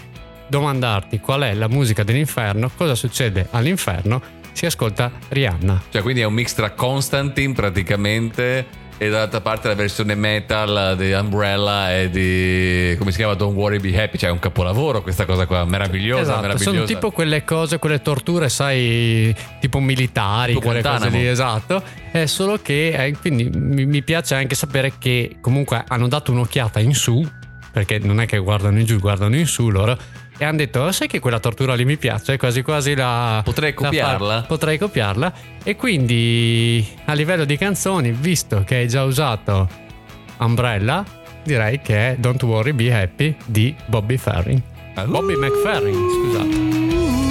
domandarti 0.47 1.19
qual 1.19 1.41
è 1.43 1.55
la 1.55 1.67
musica 1.69 2.05
dell'inferno, 2.05 2.71
cosa 2.77 2.95
succede 2.95 3.49
all'inferno, 3.51 4.23
si 4.53 4.67
ascolta 4.67 5.11
Rihanna. 5.29 5.83
Cioè, 5.91 6.01
quindi 6.01 6.21
è 6.21 6.25
un 6.25 6.35
mix 6.35 6.55
tra 6.55 6.71
Constantine 6.71 7.53
praticamente 7.53 8.65
e 8.99 9.11
dall'altra 9.11 9.41
parte 9.43 9.69
la 9.69 9.75
versione 9.75 10.15
metal 10.15 10.97
di 10.97 11.13
Umbrella 11.13 11.95
e 11.95 12.09
di 12.09 12.97
come 12.99 13.11
si 13.11 13.19
chiama 13.19 13.35
Don't 13.35 13.55
Worry 13.57 13.79
Be 13.79 14.01
Happy, 14.03 14.17
cioè 14.17 14.31
è 14.31 14.33
un 14.33 14.39
capolavoro 14.39 15.03
questa 15.03 15.27
cosa 15.27 15.47
qua, 15.47 15.65
meravigliosa, 15.65 16.23
Esatto, 16.23 16.41
meravigliosa. 16.41 16.71
sono 16.77 16.85
tipo 16.87 17.11
quelle 17.11 17.45
cose, 17.45 17.79
quelle 17.79 18.01
torture, 18.01 18.49
sai, 18.49 19.35
tipo 19.61 19.81
militari, 19.81 20.55
Tipo 20.55 20.67
quelle 20.67 20.81
cose 20.83 20.97
Guantanamo. 20.97 21.23
lì, 21.23 21.29
esatto. 21.29 21.83
È 22.11 22.25
solo 22.27 22.59
che, 22.63 22.89
eh, 23.05 23.17
quindi 23.21 23.51
mi 23.51 24.03
piace 24.03 24.35
anche 24.35 24.55
sapere 24.55 24.93
che 24.99 25.37
comunque 25.41 25.85
hanno 25.87 26.09
dato 26.09 26.33
un'occhiata 26.33 26.81
in 26.81 26.95
su, 26.95 27.27
perché 27.71 27.99
non 27.99 28.21
è 28.21 28.27
che 28.27 28.39
guardano 28.39 28.79
in 28.79 28.87
giù, 28.87 28.99
guardano 28.99 29.37
in 29.37 29.47
su 29.47 29.69
loro, 29.69 29.99
e 30.39 30.45
hanno 30.45 30.59
detto, 30.59 30.81
"Oh, 30.81 30.93
sai 30.93 31.09
che 31.09 31.19
quella 31.19 31.41
tortura 31.41 31.75
lì 31.75 31.85
mi 31.85 31.97
piace, 31.97 32.37
quasi 32.37 32.63
quasi 32.63 32.95
la... 32.95 33.41
Potrei 33.45 33.73
la 33.73 33.77
fa- 33.77 33.85
copiarla?" 33.85 34.45
potrei 34.47 34.79
copiarla. 34.79 35.33
E 35.63 35.77
quindi 35.77 36.87
a 37.07 37.13
livello 37.13 37.45
di 37.45 37.57
canzoni, 37.57 38.13
visto 38.13 38.63
che 38.65 38.77
hai 38.77 38.89
già 38.89 39.05
usato 39.05 39.69
Umbrella, 40.39 41.05
direi 41.43 41.81
che 41.81 42.13
è 42.13 42.17
Don't 42.19 42.43
Worry 42.43 42.73
Be 42.73 42.95
Happy 42.95 43.35
di 43.45 43.75
Bobby 43.87 44.17
Ferrin. 44.17 44.63
Ah, 44.95 45.05
Bobby 45.05 45.35
McFerrin, 45.35 45.95
scusate. 45.95 47.26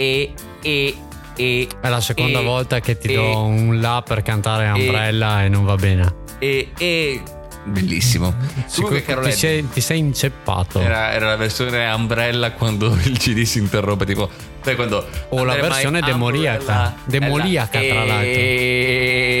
E, 0.00 0.32
e, 0.62 0.96
e. 1.36 1.68
È 1.80 1.88
la 1.88 2.00
seconda 2.00 2.40
e- 2.40 2.44
volta 2.44 2.80
che 2.80 2.96
ti 2.96 3.08
e- 3.08 3.14
do 3.14 3.44
un 3.44 3.80
la 3.80 4.02
per 4.06 4.22
cantare 4.22 4.68
Umbrella 4.68 5.44
e, 5.44 5.48
non 5.48 5.64
va 5.64 5.74
bene. 5.74 6.14
E, 6.38 6.70
e. 6.78 7.22
Bellissimo. 7.62 8.34
Comunque, 8.74 9.00
ti, 9.00 9.04
Carolette, 9.04 9.36
sei, 9.36 9.68
ti 9.68 9.82
sei 9.82 9.98
inceppato. 9.98 10.80
Era, 10.80 11.12
era 11.12 11.26
la 11.26 11.36
versione 11.36 11.90
Umbrella 11.92 12.52
quando 12.52 12.86
il 13.04 13.18
CD 13.18 13.42
si 13.42 13.58
interrompe, 13.58 14.06
tipo, 14.06 14.30
sai 14.62 14.74
quando. 14.76 15.06
O 15.28 15.44
la 15.44 15.56
versione 15.56 16.00
demoniaca. 16.00 16.96
ella- 17.78 17.92
tra 17.92 18.04
l'altro. 18.04 18.30
E 18.40 19.39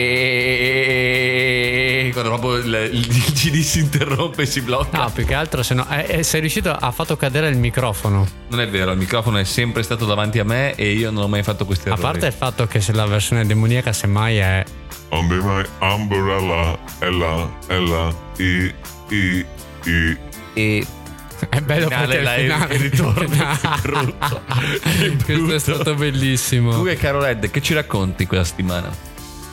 proprio 2.38 2.56
il, 2.64 2.90
il 2.94 3.06
CD 3.34 3.60
si 3.60 3.80
interrompe 3.80 4.42
e 4.42 4.46
si 4.46 4.60
blocca. 4.60 4.98
No, 4.98 5.10
più 5.10 5.24
che 5.24 5.34
altro 5.34 5.62
se 5.62 5.74
no. 5.74 5.86
eh, 5.90 6.06
eh, 6.18 6.22
sei 6.22 6.40
riuscito 6.40 6.70
a 6.70 6.90
fatto 6.90 7.16
cadere 7.16 7.48
il 7.48 7.56
microfono. 7.56 8.26
Non 8.48 8.60
è 8.60 8.68
vero, 8.68 8.92
il 8.92 8.98
microfono 8.98 9.38
è 9.38 9.44
sempre 9.44 9.82
stato 9.82 10.04
davanti 10.06 10.38
a 10.38 10.44
me 10.44 10.74
e 10.74 10.92
io 10.92 11.10
non 11.10 11.24
ho 11.24 11.28
mai 11.28 11.42
fatto 11.42 11.64
questi 11.66 11.88
A 11.88 11.92
errori. 11.92 12.02
parte 12.12 12.26
il 12.26 12.32
fatto 12.32 12.66
che 12.66 12.80
se 12.80 12.92
la 12.92 13.06
versione 13.06 13.44
demoniaca 13.46 13.92
semmai 13.92 14.36
è. 14.38 14.64
Umbrella, 15.10 16.78
ella, 17.00 17.50
ella, 17.66 18.14
i, 18.38 18.72
i, 19.08 19.44
i. 19.84 20.16
E 20.54 20.86
È 21.48 21.60
bello 21.60 21.88
Finale, 21.88 22.06
perché 22.16 22.22
là, 22.22 22.34
il 22.36 22.42
finale 22.52 22.76
ritorno, 22.88 23.58
brutto. 23.82 24.42
Questo 25.24 25.54
è 25.54 25.58
stato 25.58 25.94
bellissimo. 25.94 26.72
tu 26.74 26.86
e 26.86 26.96
Carolette, 26.96 27.50
che 27.50 27.60
ci 27.62 27.74
racconti 27.74 28.26
questa 28.26 28.44
settimana? 28.44 29.08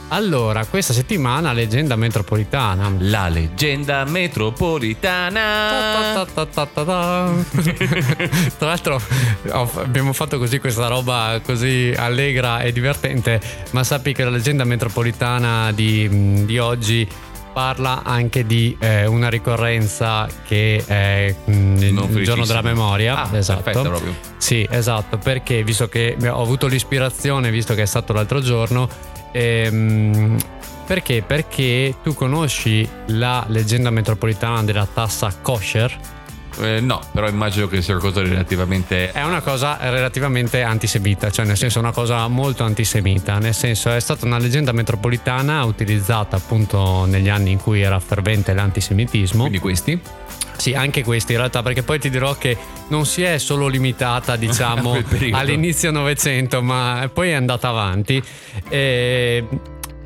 Allora, 0.09 0.65
questa 0.65 0.93
settimana 0.93 1.51
leggenda 1.51 1.97
metropolitana. 1.97 2.89
La 2.99 3.27
leggenda 3.27 4.05
metropolitana. 4.05 5.41
Tra 8.57 8.67
l'altro 8.67 9.01
abbiamo 9.49 10.13
fatto 10.13 10.37
così 10.37 10.59
questa 10.59 10.87
roba 10.87 11.41
così 11.43 11.93
allegra 11.95 12.61
e 12.61 12.71
divertente, 12.71 13.41
ma 13.71 13.83
sappi 13.83 14.13
che 14.13 14.23
la 14.23 14.29
leggenda 14.29 14.63
metropolitana 14.63 15.73
di, 15.73 16.45
di 16.45 16.57
oggi 16.57 17.05
parla 17.57 18.03
anche 18.03 18.45
di 18.45 18.77
eh, 18.79 19.07
una 19.07 19.29
ricorrenza 19.29 20.27
che 20.45 20.83
è 20.85 21.35
mm, 21.49 21.77
il 21.77 22.23
giorno 22.23 22.45
della 22.45 22.61
memoria. 22.61 23.23
Ah, 23.23 23.35
esatto. 23.35 23.63
perfetto 23.63 23.89
proprio. 23.89 24.15
Sì, 24.37 24.67
esatto, 24.69 25.17
perché 25.17 25.63
visto 25.63 25.89
che 25.89 26.15
ho 26.29 26.39
avuto 26.39 26.67
l'ispirazione, 26.67 27.49
visto 27.49 27.73
che 27.73 27.81
è 27.81 27.85
stato 27.87 28.13
l'altro 28.13 28.41
giorno, 28.41 28.87
ehm, 29.31 30.37
perché? 30.85 31.23
Perché 31.25 31.95
tu 32.03 32.13
conosci 32.13 32.87
la 33.07 33.43
leggenda 33.47 33.89
metropolitana 33.89 34.61
della 34.61 34.85
tassa 34.85 35.33
kosher? 35.41 36.16
Eh, 36.59 36.79
no, 36.79 37.01
però 37.11 37.27
immagino 37.27 37.67
che 37.67 37.81
sia 37.81 37.97
qualcosa 37.97 38.23
di 38.23 38.29
relativamente. 38.29 39.11
È 39.11 39.23
una 39.23 39.41
cosa 39.41 39.77
relativamente 39.79 40.61
antisemita, 40.61 41.29
cioè 41.29 41.45
nel 41.45 41.57
senso 41.57 41.79
una 41.79 41.91
cosa 41.91 42.27
molto 42.27 42.63
antisemita, 42.63 43.37
nel 43.37 43.53
senso 43.53 43.91
è 43.91 43.99
stata 43.99 44.25
una 44.25 44.37
leggenda 44.37 44.71
metropolitana 44.71 45.63
utilizzata 45.63 46.35
appunto 46.35 47.05
negli 47.05 47.29
anni 47.29 47.51
in 47.51 47.61
cui 47.61 47.81
era 47.81 47.99
fervente 47.99 48.53
l'antisemitismo. 48.53 49.41
Quindi 49.41 49.59
questi? 49.59 50.01
Sì, 50.57 50.73
anche 50.73 51.03
questi 51.03 51.33
in 51.33 51.37
realtà, 51.37 51.61
perché 51.61 51.83
poi 51.83 51.99
ti 51.99 52.09
dirò 52.09 52.35
che 52.35 52.57
non 52.87 53.05
si 53.05 53.21
è 53.21 53.37
solo 53.37 53.67
limitata, 53.67 54.35
diciamo, 54.37 54.97
all'inizio 55.31 55.91
Novecento, 55.91 56.61
ma 56.61 57.09
poi 57.13 57.29
è 57.29 57.33
andata 57.33 57.69
avanti. 57.69 58.21
E 58.67 59.45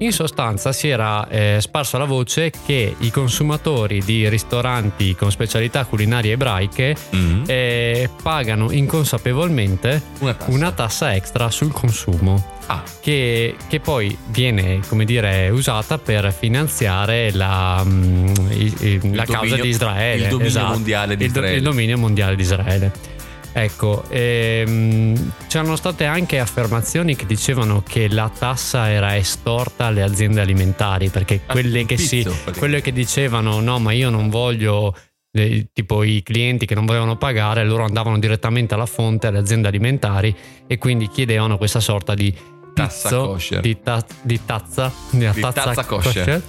In 0.02 0.12
sostanza 0.12 0.72
si 0.72 0.88
era 0.88 1.28
eh, 1.28 1.58
sparsa 1.60 2.00
la 2.00 2.06
voce 2.06 2.52
che 2.66 2.96
i 2.98 3.12
consumatori 3.12 4.02
di 4.04 4.28
ristoranti 4.30 5.14
con 5.16 5.30
specialità 5.30 5.86
culinarie 5.86 6.32
ebraiche 6.34 6.96
Mhm. 7.12 7.44
eh, 7.46 8.10
pagano 8.24 8.72
inconsapevolmente 8.72 10.02
Una 10.20 10.34
tassa. 10.34 10.52
una 10.52 10.72
tassa 10.72 11.14
extra 11.16 11.52
sul 11.52 11.72
consumo 11.72 12.58
Ah, 12.68 12.84
che, 13.02 13.56
che 13.68 13.80
poi 13.82 14.16
viene 14.30 14.80
come 14.88 15.04
dire 15.04 15.50
usata 15.50 15.98
per 15.98 16.32
finanziare 16.32 17.32
la, 17.34 17.84
mm, 17.86 18.26
i- 18.52 18.76
i- 18.80 19.14
la 19.16 19.26
causa 19.26 19.40
dominio- 19.40 19.64
di 19.64 19.70
Israele 19.70 20.24
il 20.24 20.30
dominio 20.30 20.48
esatto. 20.48 20.68
mondiale 20.72 21.18
di 21.18 21.26
Il 21.26 21.32
do- 21.32 21.40
Israele. 21.40 21.58
il 21.58 21.64
dominio 21.64 21.98
mondiale 21.98 22.36
di 22.38 22.42
Israele 22.42 22.92
ecco 23.54 24.04
ehm, 24.10 25.34
c'erano 25.48 25.76
state 25.76 26.06
anche 26.06 26.40
affermazioni 26.40 27.16
che 27.16 27.26
dicevano 27.26 27.84
che 27.86 28.08
la 28.08 28.32
tassa 28.36 28.90
era 28.90 29.18
estorta 29.18 29.86
alle 29.88 30.04
aziende 30.04 30.40
alimentari 30.42 31.10
perché 31.10 31.42
Ah, 31.46 31.52
quelle 31.52 31.86
che, 31.86 31.98
si, 31.98 32.26
quelle 32.58 32.82
che 32.82 32.92
dicevano 32.94 33.60
no 33.60 33.78
ma 33.80 33.92
io 33.92 34.10
non 34.10 34.30
voglio 34.30 34.96
eh, 35.34 35.68
tipo 35.74 36.04
i 36.04 36.22
clienti 36.24 36.66
che 36.66 36.76
non 36.76 36.86
volevano 36.86 37.18
pagare 37.18 37.64
loro 37.66 37.84
andavano 37.84 38.20
direttamente 38.20 38.74
alla 38.74 38.86
fonte 38.86 39.28
alle 39.28 39.40
aziende 39.40 39.68
alimentari 39.68 40.34
e 40.68 40.78
quindi 40.78 41.08
chiedevano 41.10 41.58
questa 41.58 41.80
sorta 41.80 42.14
di 42.14 42.34
Tassa 42.74 43.10
pizzo, 43.10 43.28
kosher. 43.28 43.60
di, 43.62 43.82
ta- 43.82 44.06
di 44.22 44.40
tazza 44.46 44.92
di, 45.10 45.30
Di 45.30 45.42
tazza 45.42 45.84
kosher. 45.84 46.42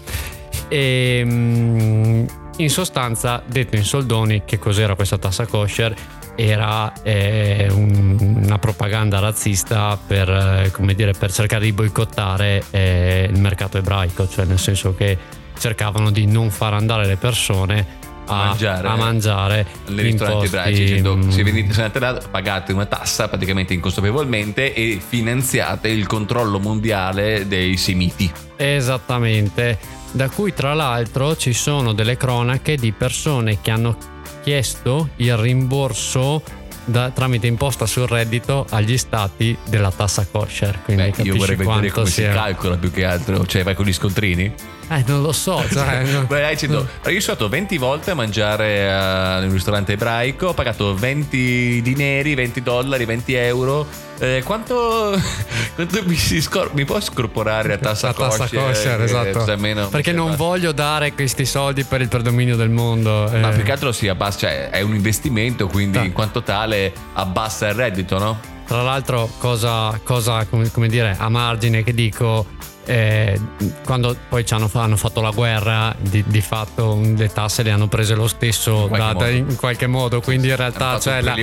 e 0.69 1.23
mm, 1.25 2.25
in 2.57 2.71
sostanza 2.71 3.43
detto 3.47 3.77
in 3.77 3.85
soldoni 3.85 4.43
che 4.45 4.59
cos'era 4.59 4.95
questa 4.95 5.19
tassa 5.19 5.47
kosher 5.47 5.95
era 6.35 6.93
eh, 7.03 7.69
un- 7.71 8.41
una 8.45 8.59
propaganda 8.59 9.19
razzista 9.19 9.99
per, 10.05 10.29
eh, 10.29 10.71
come 10.71 10.95
dire, 10.95 11.13
per 11.13 11.31
cercare 11.33 11.65
di 11.65 11.73
boicottare 11.73 12.63
eh, 12.71 13.29
il 13.31 13.39
mercato 13.39 13.79
ebraico 13.79 14.29
cioè 14.29 14.45
nel 14.47 14.59
senso 14.59 14.95
che 14.95 15.17
cercavano 15.59 16.11
di 16.11 16.27
non 16.27 16.51
far 16.51 16.75
andare 16.75 17.07
le 17.07 17.17
persone 17.17 18.01
a, 18.27 18.47
mangiare. 18.47 18.89
a 18.89 18.97
mangiare 18.97 19.67
nei 19.89 20.05
ristoranti 20.05 20.47
ebraici 20.47 20.85
dicendo 20.85 21.31
se 21.31 21.43
venite 21.43 21.73
se 21.73 21.83
andate 21.83 21.99
là 21.99 22.21
pagate 22.31 22.73
una 22.73 22.87
tassa 22.87 23.29
praticamente 23.29 23.75
inconsapevolmente 23.75 24.73
e 24.75 25.01
finanziate 25.07 25.89
il 25.89 26.07
controllo 26.07 26.59
mondiale 26.59 27.47
dei 27.49 27.77
semiti 27.77 28.31
Esattamente, 28.57 29.77
da 30.13 30.29
cui 30.29 30.55
tra 30.55 30.75
l'altro 30.75 31.37
ci 31.37 31.53
sono 31.53 31.93
delle 31.93 32.17
cronache 32.17 32.77
di 32.77 32.93
persone 32.93 33.61
che 33.61 33.71
hanno 33.71 33.97
chiesto 34.43 35.11
il 35.17 35.37
rimborso 35.37 36.43
da- 36.85 37.11
tramite 37.11 37.47
imposta 37.47 37.87
sul 37.87 38.07
reddito 38.07 38.67
agli 38.71 38.99
stati 38.99 39.57
della 39.69 39.91
tassa 39.91 40.27
kosher. 40.31 40.81
Quindi 40.83 41.13
Beh, 41.17 41.23
io 41.23 41.37
vorrei 41.37 41.57
vedere 41.57 41.91
come 41.91 42.07
sia... 42.07 42.31
si 42.31 42.37
calcola 42.37 42.77
più 42.77 42.91
che 42.91 43.05
altro 43.05 43.47
cioè 43.47 43.63
vai 43.63 43.75
con 43.75 43.87
gli 43.87 43.93
scontrini 43.93 44.53
Eh, 44.95 45.05
non 45.07 45.23
lo 45.23 45.33
so, 45.33 45.65
cioè, 45.73 46.03
no. 46.05 46.25
Beh, 46.27 46.41
dai, 46.41 46.53
dicendo, 46.55 46.81
io 46.81 46.87
sono 47.05 47.21
stato 47.21 47.49
20 47.49 47.79
volte 47.79 48.11
a 48.11 48.15
mangiare 48.15 48.67
eh, 48.81 49.39
in 49.43 49.47
un 49.49 49.53
ristorante 49.53 49.93
ebraico, 49.93 50.49
ho 50.49 50.55
pagato 50.55 50.95
20 50.95 51.81
dineri, 51.83 52.35
20 52.35 52.63
dollari, 52.63 53.05
20 53.05 53.35
euro. 53.35 53.87
Eh, 54.19 54.43
quanto, 54.45 55.19
quanto 55.75 56.03
mi, 56.05 56.15
si 56.15 56.41
scor- 56.43 56.73
mi 56.75 56.85
può 56.85 57.01
scorporare 57.01 57.69
la 57.71 57.79
tassa 57.79 58.09
La 58.09 58.13
tassa 58.13 58.39
kosher? 58.45 58.61
kosher, 58.63 58.97
Che, 58.99 59.03
esatto. 59.05 59.45
cioè, 59.45 59.55
almeno- 59.55 59.89
Perché 59.89 60.13
non 60.13 60.29
cioè, 60.29 60.37
voglio 60.37 60.73
dare 60.73 61.13
questi 61.15 61.45
soldi 61.45 61.85
per 61.85 62.01
il 62.03 62.09
predominio 62.09 62.55
del 62.57 62.71
mondo. 62.71 63.29
Ma 63.33 63.51
eh. 63.51 63.55
più 63.55 63.63
che 63.65 63.73
altro 63.73 63.93
si 63.93 64.09
abbassa, 64.09 64.39
cioè 64.41 64.71
è 64.71 64.81
un 64.83 64.95
investimento, 64.95 65.67
quindi 65.69 65.99
Ah. 65.99 66.05
in 66.05 66.13
quanto 66.13 66.43
tale 66.43 66.93
abbassa 67.15 67.69
il 67.69 67.75
reddito, 67.75 68.19
no? 68.19 68.39
Tra 68.67 68.83
l'altro, 68.83 69.29
cosa, 69.39 69.99
cosa, 70.05 70.45
come, 70.47 70.71
come 70.71 70.89
dire, 70.89 71.17
a 71.19 71.29
margine 71.29 71.83
che 71.83 71.93
dico, 71.93 72.47
eh, 72.85 73.41
quando 73.85 74.17
poi 74.29 74.45
ci 74.45 74.55
hanno, 74.55 74.69
hanno 74.73 74.97
fatto 74.97 75.21
la 75.21 75.31
guerra, 75.31 75.95
di, 75.99 76.25
di 76.27 76.41
fatto 76.41 76.99
le 77.01 77.29
tasse 77.29 77.63
le 77.63 77.71
hanno 77.71 77.87
prese 77.89 78.15
lo 78.15 78.27
stesso 78.27 78.83
In 78.83 78.89
qualche 78.89 79.07
da- 79.07 79.13
modo. 79.13 79.27
in 79.31 79.57
qualche 79.57 79.87
modo, 79.87 80.21
quindi 80.21 80.49
in 80.49 80.57
realtà 80.57 80.99
cioè, 80.99 81.21
la-. 81.21 81.35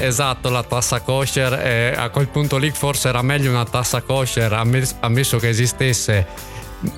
Esatto, 0.00 0.50
la 0.50 0.62
tassa 0.62 1.00
kosher, 1.00 1.52
eh, 1.54 1.94
a 1.96 2.08
quel 2.10 2.28
punto 2.28 2.56
lì 2.58 2.70
forse 2.70 3.08
era 3.08 3.22
meglio 3.22 3.50
una 3.50 3.64
tassa 3.64 4.02
kosher, 4.02 4.52
ammess- 4.52 4.96
ammesso 5.00 5.38
che 5.38 5.48
esistesse. 5.48 6.26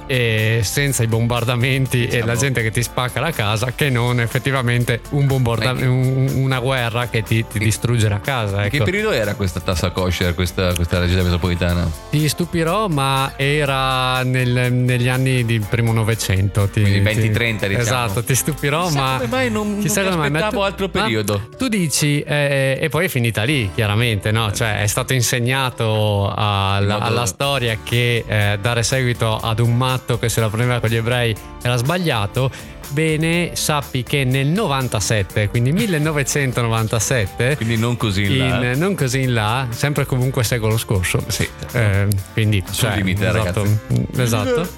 Eh, 0.07 0.61
senza 0.63 1.03
i 1.03 1.07
bombardamenti 1.07 2.05
e 2.05 2.07
Diciamo- 2.07 2.27
la 2.27 2.37
gente 2.37 2.63
che 2.63 2.71
ti 2.71 2.83
spacca 2.83 3.21
la 3.21 3.31
casa 3.31 3.73
che 3.75 3.91
non 3.91 4.21
effettivamente 4.21 5.01
un 5.11 5.25
un- 5.29 6.31
una 6.37 6.59
guerra 6.61 7.09
che 7.09 7.23
ti, 7.23 7.45
ti 7.47 7.59
distrugge 7.59 8.09
la 8.09 8.21
casa 8.21 8.65
In 8.65 8.71
Che 8.71 8.77
ecco. 8.77 8.85
periodo 8.85 9.11
era 9.13 9.35
questa 9.35 9.61
tassa 9.61 9.91
kosher, 9.91 10.35
questa, 10.35 10.73
questa 10.75 10.99
regione 10.99 11.23
metropolitana? 11.23 11.89
Ti 12.11 12.29
stupirò, 12.29 12.89
ma 12.89 13.33
era 13.37 14.23
nel- 14.23 14.73
negli 14.73 15.09
anni 15.09 15.45
del 15.45 15.65
primo 15.69 15.93
Novecento. 15.93 16.69
Quindi 16.73 16.93
ti- 16.93 17.01
20-30, 17.01 17.67
diciamo. 17.67 17.83
Esatto, 17.83 18.23
ti 18.25 18.35
stupirò, 18.35 18.87
Chissà 18.87 19.01
ma. 19.01 19.13
come 19.17 19.29
mai 19.29 19.51
non- 19.51 19.79
chissà 19.81 20.03
non 20.03 20.11
come 20.13 20.29
mai, 20.31 20.37
aspettavo 20.41 20.57
tu- 20.57 20.63
altro 20.71 20.89
periodo. 20.89 21.49
Tu 21.57 21.69
dici, 21.69 22.21
eh, 22.23 22.79
e 22.81 22.89
poi 22.89 23.07
è 23.07 23.09
finita 23.09 23.43
lì, 23.43 23.71
chiaramente, 23.75 24.31
no? 24.31 24.53
Cioè, 24.53 24.81
è 24.83 24.87
stato 24.87 25.13
insegnato 25.13 26.33
alla, 26.35 26.99
alla 26.99 27.27
storia 27.27 27.79
che 27.83 28.25
eh, 28.27 28.59
dare 28.61 28.83
seguito 28.83 29.39
ad 29.39 29.59
un 29.61 29.76
matto 29.77 30.19
che 30.19 30.29
se 30.29 30.41
la 30.41 30.49
prendeva 30.49 30.81
con 30.81 30.89
gli 30.91 30.97
ebrei 30.97 31.35
era 31.63 31.77
sbagliato. 31.77 32.51
Bene, 32.89 33.51
sappi 33.55 34.05
che 34.05 34.25
nel 34.25 34.47
97, 34.47 35.49
quindi 35.49 35.73
1997, 35.73 37.57
Quindi 37.57 37.77
non 37.77 37.97
così 37.97 38.25
in 38.25 38.39
là. 38.39 38.73
in- 38.73 38.79
non 38.79 38.95
così 38.95 39.23
in 39.23 39.35
là, 39.35 39.67
sempre 39.71 40.07
comunque 40.07 40.45
secolo 40.45 40.77
scorso. 40.79 41.23
Sì. 41.27 41.49
Eh, 41.73 42.07
quindi 42.33 42.63
Sul 42.65 42.75
cioè, 42.89 42.97
limite, 42.97 43.27
esatto, 43.29 43.63
ragazzi. 43.63 44.23
esatto. 44.23 44.69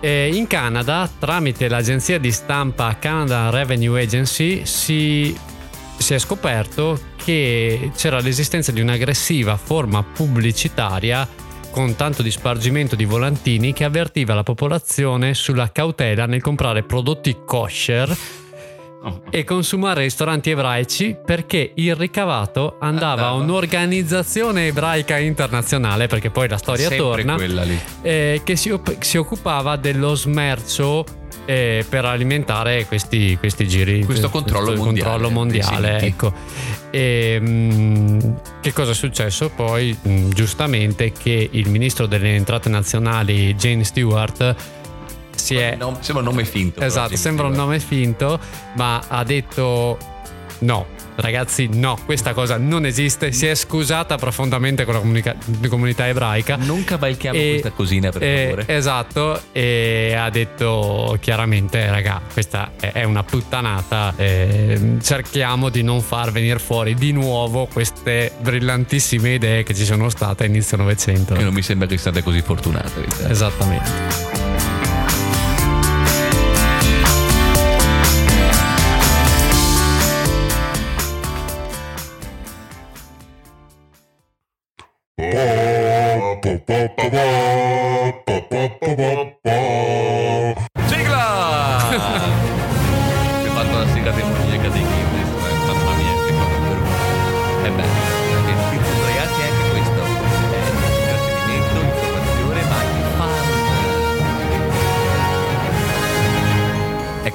E 0.00 0.28
in 0.34 0.46
Canada, 0.46 1.08
tramite 1.18 1.68
l'agenzia 1.68 2.18
di 2.18 2.30
stampa 2.30 2.96
Canada 2.98 3.48
Revenue 3.48 4.00
Agency, 4.02 4.66
si, 4.66 5.34
si 5.96 6.14
è 6.14 6.18
scoperto 6.18 7.00
che 7.24 7.90
c'era 7.96 8.20
l'esistenza 8.20 8.70
di 8.70 8.80
un'aggressiva 8.82 9.56
forma 9.56 10.02
pubblicitaria 10.02 11.26
con 11.76 11.94
tanto 11.94 12.22
di 12.22 12.30
spargimento 12.30 12.96
di 12.96 13.04
volantini 13.04 13.74
che 13.74 13.84
avvertiva 13.84 14.32
la 14.32 14.42
popolazione 14.42 15.34
sulla 15.34 15.70
cautela 15.70 16.24
nel 16.24 16.40
comprare 16.40 16.84
prodotti 16.84 17.36
kosher 17.44 18.16
e 19.28 19.44
consumare 19.44 20.00
ristoranti 20.00 20.48
ebraici 20.48 21.14
perché 21.22 21.72
il 21.74 21.94
ricavato 21.94 22.78
andava 22.80 23.26
a 23.26 23.34
un'organizzazione 23.34 24.68
ebraica 24.68 25.18
internazionale 25.18 26.06
perché 26.06 26.30
poi 26.30 26.48
la 26.48 26.56
storia 26.56 26.88
Sempre 26.88 27.24
torna 27.24 27.36
eh, 28.00 28.40
che 28.42 28.56
si, 28.56 28.70
op- 28.70 28.98
si 29.02 29.18
occupava 29.18 29.76
dello 29.76 30.14
smercio 30.14 31.04
eh, 31.46 31.84
per 31.88 32.04
alimentare 32.04 32.84
questi, 32.86 33.36
questi 33.38 33.66
giri 33.66 34.04
Questo 34.04 34.28
controllo 34.28 34.74
mondiale 34.74 35.10
controllo 35.10 35.30
mondiale, 35.30 36.00
ecco. 36.00 36.32
E, 36.90 37.40
mh, 37.40 38.40
che 38.60 38.72
cosa 38.72 38.90
è 38.90 38.94
successo 38.94 39.48
poi 39.48 39.96
mh, 40.00 40.28
giustamente 40.30 41.12
che 41.12 41.48
il 41.50 41.70
ministro 41.70 42.06
delle 42.06 42.34
entrate 42.34 42.68
nazionali 42.68 43.54
Jane 43.54 43.84
Stewart 43.84 44.54
si 45.34 45.56
è 45.56 45.76
No, 45.76 45.96
sembra 46.00 46.24
un 46.24 46.30
nome 46.30 46.44
finto. 46.44 46.80
Esatto, 46.80 47.16
sembra 47.16 47.46
un 47.46 47.52
nome 47.52 47.78
finto, 47.78 48.38
ma 48.74 49.02
ha 49.06 49.22
detto 49.22 49.98
no. 50.60 50.86
Ragazzi, 51.16 51.68
no, 51.72 51.98
questa 52.04 52.32
cosa 52.34 52.56
non 52.58 52.84
esiste. 52.86 53.32
Si 53.32 53.46
è 53.46 53.54
scusata 53.54 54.16
profondamente 54.16 54.84
con 54.84 54.94
la 54.94 55.00
comunica- 55.00 55.34
comunità 55.68 56.06
ebraica. 56.08 56.56
Non 56.56 56.84
cavalchiamo 56.84 57.38
E- 57.38 57.48
questa 57.50 57.70
cosina, 57.70 58.10
per 58.10 58.22
Eh, 58.22 58.44
favore. 58.44 58.64
esatto, 58.76 59.40
e 59.52 60.14
ha 60.16 60.28
detto 60.30 61.16
chiaramente, 61.20 61.88
raga, 61.90 62.20
questa 62.32 62.72
è- 62.78 63.04
una 63.04 63.22
puttanata. 63.22 64.12
eh, 64.16 64.96
cerchiamo 65.02 65.68
di 65.68 65.82
non 65.82 66.00
far 66.00 66.30
venire 66.32 66.58
fuori 66.58 66.94
di 66.94 67.12
nuovo 67.12 67.66
queste 67.66 68.32
brillantissime 68.40 69.34
idee 69.34 69.62
che 69.62 69.74
ci 69.74 69.84
sono 69.84 70.08
state 70.08 70.44
a 70.44 70.46
inizio 70.46 70.76
Novecento. 70.76 71.34
Che 71.34 71.42
non 71.42 71.52
mi 71.54 71.62
sembra 71.62 71.86
che 71.86 71.96
siate 71.98 72.22
così 72.22 72.40
fortunate. 72.42 73.04
Esattamente. 73.28 74.45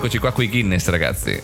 Eccoci 0.01 0.17
qua 0.17 0.31
con 0.31 0.43
i 0.43 0.49
Guinness, 0.49 0.87
ragazzi. 0.87 1.39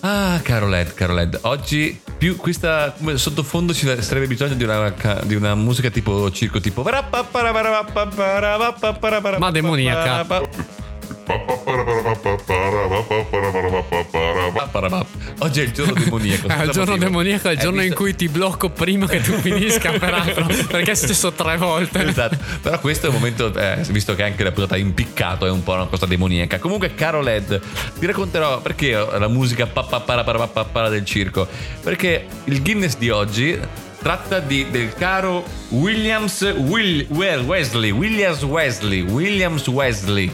Ah, 0.00 0.40
caro 0.42 0.66
Led, 0.66 0.94
caro 0.94 1.12
Led, 1.12 1.40
oggi 1.42 2.00
più 2.16 2.36
questa 2.36 2.94
sottofondo 3.16 3.74
ci 3.74 3.84
sarebbe 4.00 4.26
bisogno 4.26 4.54
di 4.54 4.64
una, 4.64 4.90
di 5.24 5.34
una 5.34 5.54
musica 5.54 5.90
tipo 5.90 6.30
circo 6.30 6.58
tipo 6.58 6.82
Ma 9.36 9.50
demoniaca. 9.50 10.40
Oggi 15.38 15.60
è 15.60 15.64
il 15.64 15.72
giorno 15.72 15.92
demoniaco. 15.98 16.48
È 16.48 16.64
il 16.64 16.70
giorno 16.70 16.92
motivo. 16.92 16.96
demoniaco, 16.96 17.48
è 17.48 17.52
il 17.52 17.58
giorno 17.58 17.82
in 17.82 17.94
cui 17.94 18.14
ti 18.14 18.28
blocco 18.28 18.70
prima 18.70 19.06
che 19.06 19.20
tu 19.20 19.32
finisca, 19.32 19.92
peraltro, 19.98 20.46
perché 20.68 20.92
è 20.92 20.94
successo 20.94 21.32
tre 21.32 21.56
volte. 21.56 22.06
Esatto. 22.06 22.36
Però 22.60 22.78
questo 22.80 23.06
è 23.06 23.08
un 23.08 23.14
momento, 23.16 23.54
eh, 23.54 23.78
visto 23.90 24.14
che 24.14 24.22
anche 24.22 24.42
la 24.44 24.52
puntata 24.52 24.76
impiccato 24.76 25.46
è 25.46 25.50
un 25.50 25.62
po' 25.62 25.72
una 25.74 25.86
cosa 25.86 26.06
demoniaca. 26.06 26.58
Comunque, 26.58 26.94
caro 26.94 27.20
Led, 27.22 27.60
ti 27.98 28.06
racconterò 28.06 28.60
perché 28.60 28.92
la 28.92 29.28
musica 29.28 29.66
del 30.88 31.04
circo. 31.04 31.46
Perché 31.82 32.26
il 32.44 32.62
Guinness 32.62 32.96
di 32.96 33.10
oggi 33.10 33.58
tratta 34.02 34.40
di- 34.40 34.66
del 34.70 34.92
caro 34.94 35.44
Williams 35.70 36.42
Will- 36.56 37.06
Wesley, 37.10 37.90
Williams 37.90 38.42
Wesley, 38.42 39.00
Williams 39.00 39.66
Wesley. 39.68 40.30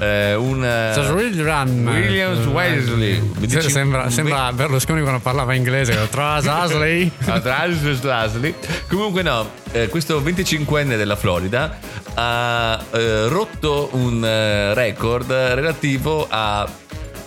Eh, 0.00 0.34
un 0.34 0.64
eh, 0.64 0.92
Cioè, 0.94 1.10
Will 1.10 1.44
Run. 1.44 1.86
Williams 1.86 2.46
Wesley. 2.46 3.22
Eh, 3.42 3.48
cioè, 3.48 3.60
Sembra, 3.60 4.08
sembra 4.08 4.50
Berlusconi 4.50 5.02
quando 5.02 5.20
parlava 5.20 5.52
inglese. 5.52 5.94
Tras 6.10 6.46
Asley. 6.46 7.10
Atrás 7.26 8.02
Leslie. 8.02 8.54
Comunque 8.88 9.20
no, 9.20 9.50
eh, 9.72 9.88
questo 9.88 10.22
25enne 10.22 10.96
della 10.96 11.16
Florida 11.16 11.78
ha 12.14 12.82
eh, 12.92 13.28
rotto 13.28 13.90
un 13.92 14.24
eh, 14.24 14.72
record 14.72 15.30
relativo 15.30 16.26
a 16.28 16.66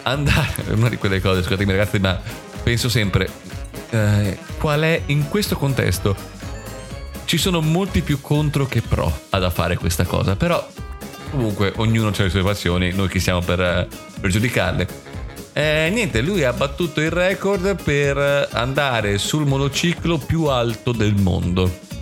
andare... 0.03 0.63
Una 0.73 0.89
di 0.89 0.97
quelle 0.97 1.21
cose, 1.21 1.43
scusatemi 1.43 1.71
ragazzi, 1.71 1.99
ma 1.99 2.19
penso 2.63 2.89
sempre, 2.89 3.29
eh, 3.91 4.37
qual 4.57 4.81
è 4.81 4.99
in 5.07 5.29
questo 5.29 5.55
contesto? 5.57 6.15
Ci 7.25 7.37
sono 7.37 7.61
molti 7.61 8.01
più 8.01 8.19
contro 8.19 8.65
che 8.65 8.81
pro 8.81 9.11
ad 9.29 9.43
a 9.43 9.49
fare 9.51 9.77
questa 9.77 10.05
cosa, 10.05 10.35
però 10.35 10.67
comunque 11.33 11.73
ognuno 11.77 12.09
ha 12.09 12.23
le 12.23 12.29
sue 12.29 12.43
passioni, 12.43 12.91
noi 12.93 13.09
chi 13.09 13.19
siamo 13.19 13.41
per, 13.41 13.59
eh, 13.59 13.87
per 14.21 14.29
giudicarle. 14.29 14.87
Eh, 15.53 15.89
niente, 15.91 16.21
lui 16.21 16.43
ha 16.43 16.53
battuto 16.53 17.01
il 17.01 17.11
record 17.11 17.81
per 17.81 18.49
andare 18.51 19.17
sul 19.17 19.45
monociclo 19.45 20.17
più 20.17 20.45
alto 20.45 20.91
del 20.91 21.15
mondo. 21.15 21.92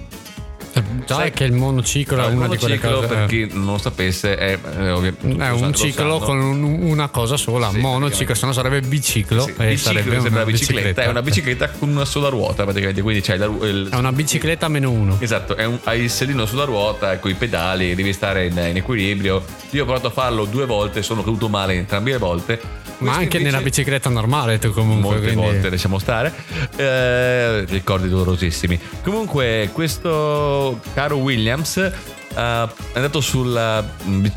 Già 1.05 1.15
Sai- 1.15 1.27
è 1.29 1.31
che 1.31 1.43
il 1.45 1.53
monociclo 1.53 2.17
è 2.17 2.25
una 2.27 2.47
di 2.47 2.57
quelle 2.57 2.77
monociclo, 2.77 2.95
cose. 2.95 3.07
per 3.07 3.25
chi 3.27 3.47
non 3.51 3.65
lo 3.65 3.77
sapesse, 3.77 4.35
è, 4.37 4.57
eh, 4.77 4.89
ovvi- 4.91 5.15
tutti 5.17 5.37
È 5.37 5.49
un 5.49 5.61
lo 5.67 5.73
ciclo 5.73 6.17
con 6.19 6.39
un- 6.39 6.63
una 6.63 7.07
cosa 7.09 7.37
sola, 7.37 7.69
Sì, 7.69 7.77
monociclo, 7.79 8.33
se 8.35 8.45
no 8.45 8.51
sarebbe 8.53 8.81
biciclo. 8.81 9.43
Sì, 9.43 9.49
e 9.57 9.65
biciclo 9.69 9.77
sarebbe 9.77 10.19
sembra 10.21 10.43
una 10.43 10.51
bicicletta, 10.51 11.01
è 11.03 11.07
una 11.07 11.21
bicicletta 11.21 11.69
con 11.69 11.89
una 11.89 12.05
sola 12.05 12.29
ruota 12.29 12.63
praticamente, 12.63 13.01
quindi 13.01 13.21
c'hai 13.21 13.37
la 13.37 13.45
il- 13.45 13.89
È 13.91 13.95
una 13.95 14.11
bicicletta 14.11 14.67
meno 14.67 14.89
uno. 14.91 15.17
Esatto, 15.19 15.55
è 15.55 15.65
un- 15.65 15.79
hai 15.83 16.01
il 16.01 16.09
sedino 16.09 16.45
sulla 16.45 16.65
ruota 16.65 17.17
con 17.19 17.31
i 17.31 17.35
pedali, 17.35 17.95
devi 17.95 18.13
stare 18.13 18.45
in, 18.47 18.53
in 18.57 18.77
equilibrio. 18.77 19.43
Io 19.71 19.81
ho 19.83 19.85
provato 19.85 20.07
a 20.07 20.11
farlo 20.11 20.45
due 20.45 20.65
volte, 20.65 21.01
sono 21.03 21.23
caduto 21.23 21.47
male 21.49 21.73
entrambe 21.73 22.11
le 22.11 22.17
volte. 22.17 22.79
Ma 23.01 23.11
anche 23.13 23.37
invece- 23.37 23.43
nella 23.43 23.61
bicicletta 23.61 24.09
normale 24.09 24.59
tu 24.59 24.71
comunque. 24.71 25.09
molte 25.11 25.21
quindi- 25.33 25.41
volte 25.41 25.69
lasciamo 25.69 25.99
stare 25.99 26.33
Eh, 26.75 27.65
ricordi 27.65 28.07
dolorosissimi 28.09 28.79
comunque 29.03 29.69
questo 29.73 30.79
caro 30.93 31.17
Williams 31.17 31.77
eh, 31.77 31.91
è 32.33 32.69
andato 32.93 33.19
sulla- 33.21 33.83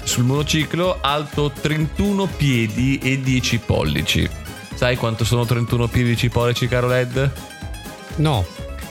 sul 0.02 0.24
monociclo 0.24 0.98
alto 1.00 1.50
31 1.60 2.26
piedi 2.26 2.98
e 2.98 3.20
10 3.20 3.58
pollici 3.58 4.28
sai 4.74 4.96
quanto 4.96 5.24
sono 5.24 5.44
31 5.44 5.86
piedi 5.88 6.08
e 6.10 6.12
10 6.14 6.28
pollici 6.30 6.66
caro 6.66 6.88
Led? 6.88 7.30
No, 8.16 8.44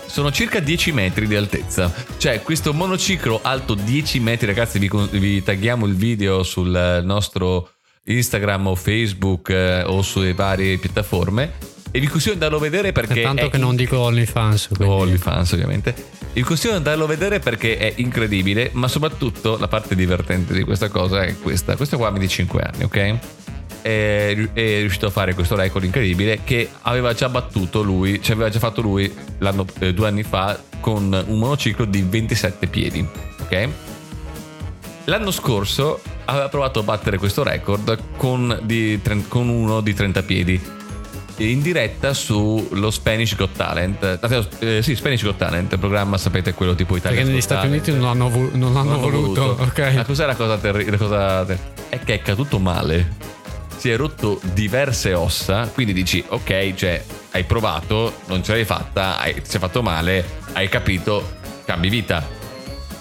sono 0.06 0.32
circa 0.32 0.60
10 0.60 0.92
metri 0.92 1.28
di 1.28 1.36
altezza. 1.36 1.92
Cioè, 2.18 2.42
questo 2.42 2.74
monociclo 2.74 3.40
alto 3.42 3.74
10 3.74 4.20
metri, 4.20 4.46
ragazzi, 4.46 4.78
vi, 4.80 4.90
vi 5.12 5.42
tagghiamo 5.44 5.86
il 5.86 5.96
video 5.96 6.44
sul 6.44 6.76
eh, 6.76 7.02
nostro 7.02 7.70
Instagram 8.06 8.68
o 8.68 8.76
Facebook 8.76 9.50
eh, 9.50 9.84
o 9.84 10.02
sulle 10.02 10.34
varie 10.34 10.78
piattaforme. 10.78 11.72
E 11.92 12.00
vi 12.00 12.08
consiglio 12.08 12.36
di 12.36 12.44
andarlo 12.44 12.58
a 12.58 12.70
vedere 12.70 12.92
perché. 12.92 13.22
è 13.22 13.24
tanto 13.24 13.46
è 13.46 13.50
che 13.50 13.58
non 13.58 13.76
dico 13.76 14.00
OnlyFans. 14.00 14.70
quindi- 14.76 14.94
OnlyFans 14.94 15.52
ovviamente. 15.52 15.94
Vi 16.34 16.42
consiglio 16.42 16.72
di 16.72 16.78
andarlo 16.78 17.04
a 17.04 17.08
vedere 17.08 17.40
perché 17.40 17.78
è 17.78 17.94
incredibile, 17.98 18.72
ma 18.74 18.88
soprattutto 18.88 19.58
la 19.60 19.68
parte 19.68 19.94
divertente 19.94 20.54
di 20.54 20.64
questa 20.64 20.90
cosa 20.90 21.24
è 21.24 21.38
questa. 21.40 21.76
Questo 21.76 21.98
qua 21.98 22.08
ha 22.08 22.12
25 22.12 22.62
anni, 22.64 22.84
ok? 22.84 23.18
È, 23.84 24.34
ri- 24.36 24.50
è 24.54 24.80
riuscito 24.80 25.06
a 25.06 25.10
fare 25.12 25.36
questo 25.36 25.56
record 25.56 25.84
incredibile 25.84 26.40
che 26.44 26.70
aveva 26.82 27.14
già 27.14 27.30
battuto 27.30 27.84
lui, 27.84 28.22
cioè 28.24 28.34
aveva 28.34 28.50
già 28.50 28.58
fatto 28.60 28.82
lui 28.82 29.14
l'anno, 29.38 29.66
eh, 29.80 29.94
due 29.94 30.08
anni 30.08 30.24
fa 30.24 30.60
con 30.80 31.24
un 31.28 31.38
monociclo 31.38 31.86
di 31.86 32.02
27 32.02 32.66
piedi, 32.68 33.06
ok? 33.42 33.70
L'anno 35.06 35.32
scorso 35.32 36.02
aveva 36.26 36.48
provato 36.50 36.80
a 36.80 36.84
battere 36.84 37.18
questo 37.18 37.44
record 37.44 37.98
con, 38.16 38.60
di 38.64 39.00
con 39.28 39.50
uno 39.50 39.82
di 39.82 39.94
30 39.94 40.24
piedi 40.24 40.62
in 41.38 41.62
diretta 41.62 42.14
sullo 42.14 42.90
Spanish 42.92 43.36
Got 43.36 43.56
Talent. 43.58 44.20
Eh, 44.60 44.82
sì, 44.82 44.96
Spanish 44.96 45.24
Got 45.24 45.36
Talent, 45.38 45.74
il 45.74 45.80
programma 45.80 46.18
sapete 46.18 46.54
quello 46.54 46.74
tipo 46.76 46.96
Italia. 46.96 47.18
Perché 47.18 47.32
negli 47.32 47.42
Stati 47.42 47.68
Uniti 47.68 47.92
non 47.92 48.06
hanno, 48.06 48.30
vo- 48.30 48.50
non 48.54 48.78
hanno 48.78 48.98
voluto. 49.00 49.56
Ma 49.58 49.64
Ok. 49.66 50.06
cos'è 50.06 50.26
la 50.26 50.36
cosa 50.36 50.58
terribile? 50.58 50.98
È 51.90 52.00
che 52.00 52.14
è 52.14 52.22
caduto 52.22 52.60
male. 52.60 53.16
Si 53.76 53.90
è 53.90 53.98
rotto 53.98 54.40
diverse 54.54 55.14
ossa. 55.16 55.68
Quindi 55.74 55.92
dici, 55.92 56.24
ok, 56.26 56.74
cioè, 56.76 57.04
hai 57.32 57.44
provato, 57.44 58.20
non 58.28 58.42
ce 58.44 58.54
l'hai 58.54 58.64
fatta, 58.66 59.18
hai- 59.18 59.34
ti 59.34 59.50
sei 59.50 59.60
fatto 59.60 59.82
male, 59.82 60.24
hai 60.54 60.70
capito, 60.70 61.38
cambi 61.66 61.90
vita. 61.90 62.26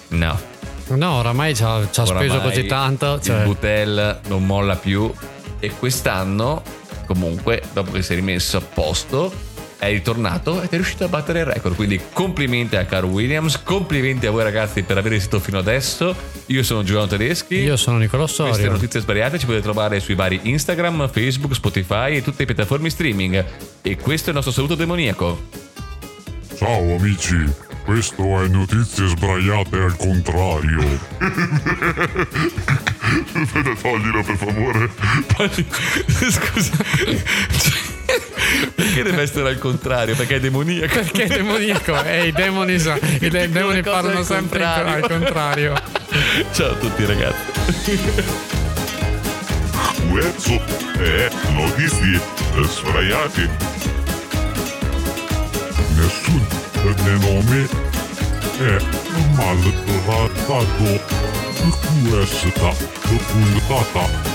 No. 0.09 0.51
No, 0.97 1.13
oramai 1.15 1.55
ci 1.55 1.63
ha, 1.63 1.81
ci 1.91 2.01
ha 2.01 2.05
speso 2.07 2.35
Oramai 2.35 2.41
così 2.41 2.67
tanto. 2.67 3.15
Il 3.15 3.23
Cioè, 3.23 3.45
Butel 3.45 4.21
non 4.29 4.45
molla 4.47 4.77
più. 4.77 5.11
E 5.59 5.71
quest'anno, 5.79 6.63
comunque, 7.07 7.63
dopo 7.73 7.93
che 7.93 8.03
si 8.03 8.13
è 8.13 8.15
rimesso 8.17 8.57
a 8.57 8.61
posto, 8.61 9.33
è 9.79 9.89
ritornato 9.91 10.63
ed 10.63 10.71
è 10.71 10.75
riuscito 10.77 11.05
a 11.05 11.09
battere 11.09 11.41
il 11.41 11.45
record. 11.47 11.75
Quindi 11.75 12.01
complimenti 12.13 12.77
a 12.77 12.85
caro 12.85 13.09
Williams, 13.09 13.63
complimenti 13.63 14.27
a 14.27 14.31
voi 14.31 14.43
ragazzi 14.45 14.83
per 14.83 14.97
aver 14.99 15.13
resistito 15.13 15.41
fino 15.41 15.59
adesso. 15.59 16.15
Io 16.47 16.63
sono 16.63 16.83
Giuliano 16.85 17.09
Tedeschi. 17.09 17.57
io 17.57 17.77
sono 17.77 17.99
Nicolò 17.99 18.25
Queste 18.25 18.45
Sorio. 18.53 18.71
notizie 18.71 19.01
sbagliate 19.01 19.39
ci 19.39 19.47
potete 19.47 19.63
trovare 19.65 19.99
sui 20.01 20.15
vari 20.15 20.41
Instagram, 20.43 21.09
Facebook, 21.09 21.55
Spotify 21.55 22.17
e 22.17 22.23
tutte 22.23 22.39
le 22.45 22.47
piattaforme 22.47 22.91
streaming. 22.91 23.45
E 23.83 23.97
questo 23.97 24.27
è 24.27 24.29
il 24.29 24.35
nostro 24.37 24.53
saluto 24.53 24.75
demoniaco. 24.77 25.47
Ciao 26.57 26.97
amici, 26.97 27.45
questo 27.93 28.43
è 28.43 28.49
Notizie 28.49 29.07
Sbraiate 29.07 29.77
al 29.77 29.95
contrario. 29.99 30.99
Aspetta, 33.35 33.75
toglilo 33.83 34.23
per 34.23 34.37
favore. 34.39 34.91
Scusa. 36.31 36.73
Perché 38.75 39.03
deve 39.03 39.21
essere 39.21 39.51
al 39.51 39.59
contrario? 39.59 40.17
Perché 40.17 40.37
è 40.37 40.41
demoniaco. 40.41 40.95
Perché 40.95 41.25
è 41.25 41.27
demoniaco? 41.27 42.03
E 42.03 42.29
i 42.29 42.33
demoni, 42.33 42.79
sa- 42.79 42.99
i 43.21 43.29
de- 43.29 43.51
demoni 43.51 43.83
parlano 43.83 44.21
al 44.21 44.25
sempre 44.25 44.61
contrario. 44.61 44.95
al 44.95 45.11
contrario. 45.11 45.83
Ciao 46.53 46.71
a 46.71 46.75
tutti 46.77 47.05
ragazzi. 47.05 47.99
Questo 50.09 50.65
è 50.99 51.29
Notizie 51.51 52.21
Sbraiate. 52.69 53.51
Nessun 55.95 56.61
nome 57.23 57.82
è 58.63 58.79
maltrattato. 59.35 61.01
Questa 62.09 62.71
puntata 63.01 64.32